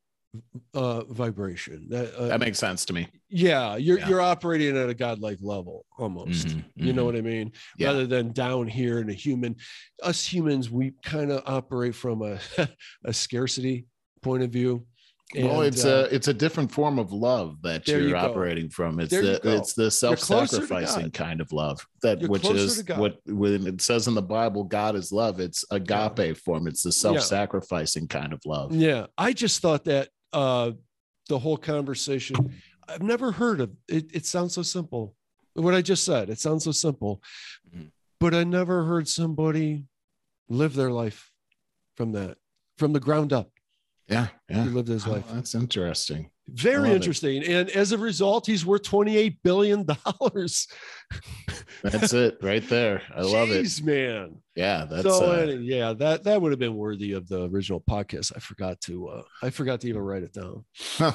[0.75, 1.87] uh, vibration.
[1.91, 3.09] That, uh, that makes sense to me.
[3.29, 4.09] yeah, you're Yeah.
[4.09, 6.49] you're operating at a godlike level almost.
[6.49, 7.07] Mhm, You know mhm.
[7.07, 7.53] what I mean?
[7.79, 7.89] Yeah.
[7.89, 9.57] Rather than down here in a human,
[10.03, 12.39] us humans, we kind of operate from a
[13.05, 13.87] a scarcity
[14.23, 14.87] point of view.
[15.35, 19.01] well, it's uh, a it's a different form of love that you're you operating from.
[19.01, 23.67] It's There the it's the self-sacrificing kind of love that You're which is what when
[23.67, 25.41] it says in the Bible, God is love.
[25.41, 26.67] It's agape form.
[26.67, 28.75] It's the self-sacrificing kind of love.
[28.75, 30.73] Yeah, I just thought that uh,
[31.29, 32.37] the whole conversation.
[32.89, 34.11] I've never heard of it.
[34.15, 35.15] It sounds so simple.
[35.55, 36.31] What I just said.
[36.31, 37.23] It sounds so simple,
[37.75, 37.91] Mhm.
[38.19, 39.87] but I never heard somebody
[40.49, 41.31] live their life
[41.97, 42.39] from that,
[42.79, 43.51] from the ground up.
[44.09, 44.65] Yeah, yeah.
[44.65, 45.25] He lived his Oh, life.
[45.31, 46.31] that's interesting.
[46.53, 46.95] Very love it.
[46.97, 47.45] interesting.
[47.45, 49.87] And as a result, he's worth $28 billion.
[51.83, 53.03] That's it right there.
[53.15, 53.83] I love it.
[53.83, 54.37] Man.
[54.55, 58.33] Yeah, that's so uh, yeah, that that would have been worthy of the original podcast.
[58.37, 60.67] I forgot to uh I forgot to even write it down.
[60.99, 61.15] God,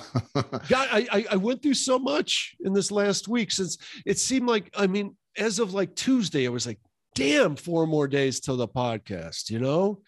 [0.71, 3.77] I, I I went through so much in this last week since
[4.07, 6.79] it seemed like I mean, as of like Tuesday, I was like,
[7.13, 10.01] damn, four more days till the podcast, you know?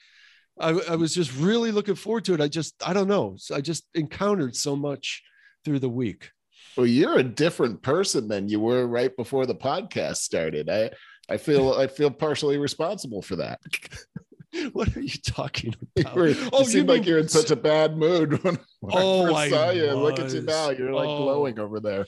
[0.60, 2.42] I, I was just really looking forward to it.
[2.42, 3.38] I just I don't know.
[3.54, 5.24] I just encountered so much
[5.66, 6.32] through the week.
[6.78, 10.70] well, you're a different person than you were right before the podcast started.
[10.70, 10.92] I
[11.30, 13.60] I feel I feel partially responsible for that.
[14.74, 16.16] What are you talking You, about?
[16.16, 19.26] were, you Oh, you seem like you're in such a bad mood when, when Oh,
[19.26, 19.92] I first I saw you.
[19.94, 20.46] Look at you was.
[20.46, 20.70] now.
[20.72, 21.24] You're like Oh.
[21.24, 22.08] glowing over there.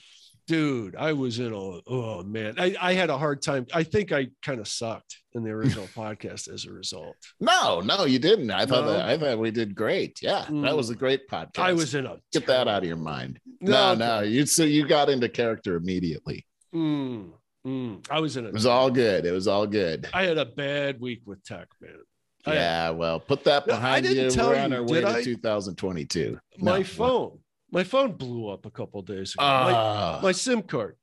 [0.52, 4.12] Dude i was in a oh man i, I had a hard time i think
[4.12, 8.50] i kind of sucked in the original podcast as a result No, no, you didn't.
[8.50, 8.92] I thought No?
[8.92, 10.18] that I thought we did great.
[10.22, 10.76] Yeah, that Mm.
[10.76, 11.58] was a great podcast.
[11.58, 13.40] i was in a get that out of your mind.
[13.62, 16.44] No, no, you so you got into character immediately.
[16.74, 17.30] Mm,
[17.66, 18.06] mm.
[18.10, 19.24] i was in a It was all good.
[19.24, 20.08] It was all good.
[20.12, 21.96] i had a bad week with tech man
[22.44, 24.30] I- Yeah, well, put that No, I behind didn't you.
[24.30, 25.22] tell We're on you, our way to I?
[25.22, 26.38] 2022.
[26.58, 26.84] my No.
[26.84, 27.38] phone
[27.72, 30.96] my phone blew up a couple days ago my, Ah, my sim card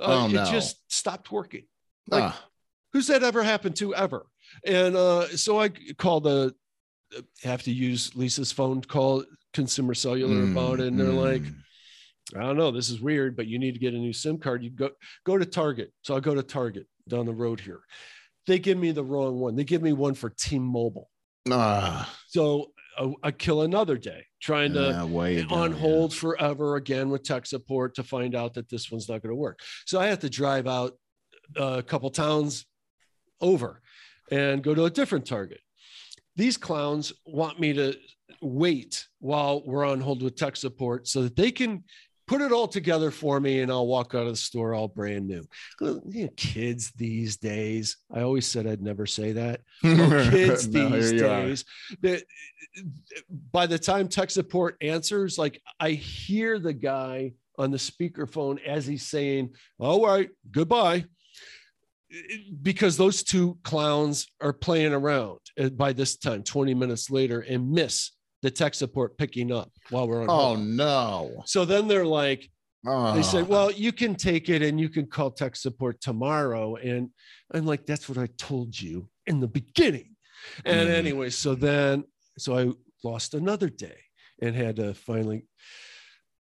[0.00, 0.44] uh, Oh, it no.
[0.46, 1.64] just stopped working
[2.08, 2.44] like, ah,
[2.92, 4.26] who's that ever happened to ever
[4.64, 6.54] and uh so i called the
[7.42, 11.54] have to use lisa's phone call consumer cellular mm, about it and they're like mm.
[12.34, 12.72] I don't know.
[12.72, 14.60] This is weird, but you need to get a new SIM card.
[14.64, 14.90] You go
[15.24, 15.92] go to Target.
[16.02, 17.78] So I'll go to Target down the road here.
[18.48, 19.54] They give me the wrong one.
[19.54, 21.08] They give me one for T-Mobile.
[21.52, 25.78] ah, So I, I kill another day trying to way on down, yeah.
[25.78, 29.36] hold forever again with tech support to find out that this one's not going to
[29.36, 29.60] work.
[29.86, 30.92] So I have to drive out
[31.58, 32.66] uh, a couple towns
[33.40, 33.80] over
[34.30, 35.60] and go to a different Target.
[36.36, 37.94] These clowns want me to
[38.42, 41.84] wait while we're on hold with tech support so that they can
[42.26, 45.26] put it all together for me and I'll walk out of the store all brand
[45.28, 45.44] new.
[45.80, 50.88] You know, kids these days, I always said I'd never say that well, kids No,
[50.88, 51.42] these here you are.
[51.46, 51.64] days
[52.02, 52.22] that
[53.52, 58.86] by the time tech support answers like i hear the guy on the speakerphone as
[58.86, 61.04] he's saying all right goodbye
[62.62, 67.70] because those two clowns are playing around uh, by this time 20 minutes later and
[67.70, 68.12] miss
[68.42, 70.60] the tech support picking up while we're on Oh hold.
[70.60, 71.42] no!
[71.46, 72.48] so then they're like
[72.86, 73.14] oh.
[73.14, 73.44] they say, Oh.
[73.44, 76.76] well, you can take it and you can call tech support tomorrow.
[76.76, 77.10] And
[77.52, 80.14] I'm like, that's what I told you in the beginning.
[80.64, 80.92] And Mm.
[80.94, 82.04] anyway, so then,
[82.38, 82.72] so I
[83.02, 83.96] lost another day
[84.40, 85.46] and had to finally,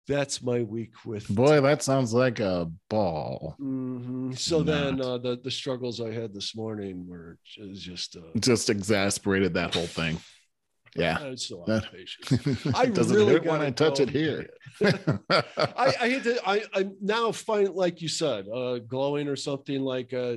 [0.06, 1.26] that's my week with.
[1.28, 3.56] boy, that sounds like a ball.
[3.60, 4.38] Mhm.
[4.38, 7.38] So then uh, the, the struggles I had this morning were
[7.74, 10.18] just, uh, Just exasperated that whole thing.
[10.96, 11.18] Yeah.
[11.22, 12.66] I still That- patience.
[12.74, 14.48] I doesn't really hurt when I touch it here.
[14.82, 15.42] I,
[16.00, 20.12] I hate to I I now find like you said, uh glowing or something like
[20.12, 20.36] uh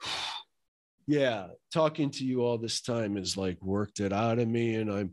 [1.06, 4.90] yeah, talking to you all this time has like worked it out of me and
[4.90, 5.12] I'm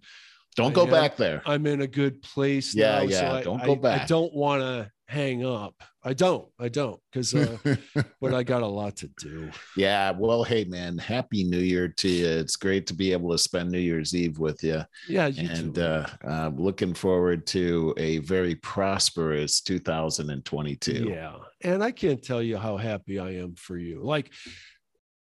[0.55, 1.41] Don't go am- back there.
[1.45, 3.01] I'm in a good place Yeah, now.
[3.03, 5.75] yeah, So I, don't go I- I don't want to hang up.
[6.03, 6.47] I don't.
[6.57, 7.57] I don't because uh
[8.21, 9.51] but I got a lot to do.
[9.75, 10.11] yeah.
[10.11, 12.27] Well, hey, man, happy New Year to you.
[12.27, 14.83] It's great to be able to spend New Year's Eve with you.
[15.09, 21.09] Yeah, you and uh, uh, looking forward to a very prosperous 2022.
[21.09, 21.35] Yeah.
[21.61, 24.01] And I can't tell you how happy I am for you.
[24.01, 24.31] Like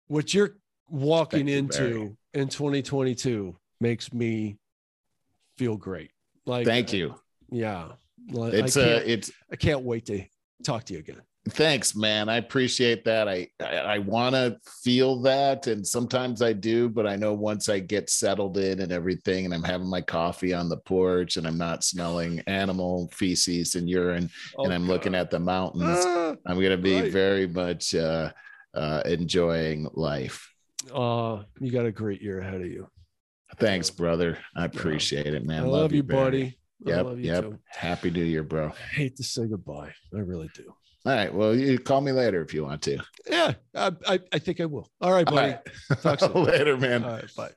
[0.09, 0.57] what you're
[0.89, 1.91] walking Thank you, Barry.
[2.03, 4.59] into in 2022 makes me
[5.57, 6.11] feel great.
[6.45, 7.15] Like Thank you.
[7.51, 7.93] Yeah.
[8.29, 10.25] It's I, uh, it's I can't wait to
[10.65, 11.21] talk to you again.
[11.51, 12.29] thanks, man.
[12.29, 13.29] I appreciate that.
[13.29, 17.69] I I, I want to feel that, and sometimes I do, but I know once
[17.69, 21.47] I get settled in and everything, and I'm having my coffee on the porch, and
[21.47, 25.99] I'm not smelling animal feces and urine, and I'm looking at the mountains.
[26.01, 27.13] Ah, I'm gonna be right.
[27.13, 28.33] very much uh,
[28.75, 30.53] uh, enjoying life.
[30.93, 32.89] uh, you got a great year ahead of you.
[33.59, 34.39] Thanks, brother.
[34.55, 35.63] I appreciate it, man.
[35.63, 36.25] I love, you, Barry.
[36.25, 36.59] buddy.
[36.85, 37.07] Yep.
[37.19, 37.43] Yep.
[37.45, 37.59] Too.
[37.67, 38.69] Happy New Year, bro.
[38.69, 39.93] I hate to say goodbye.
[40.15, 40.75] I really do.
[41.05, 41.33] All right.
[41.33, 42.99] Well, you call me later if you want to.
[43.29, 44.91] Yeah, I, I, I think I will.
[45.01, 45.55] All right, buddy.
[45.55, 45.63] All
[46.05, 46.19] right.
[46.19, 47.05] Talk later, man.
[47.05, 47.35] All right.
[47.37, 47.51] Bye.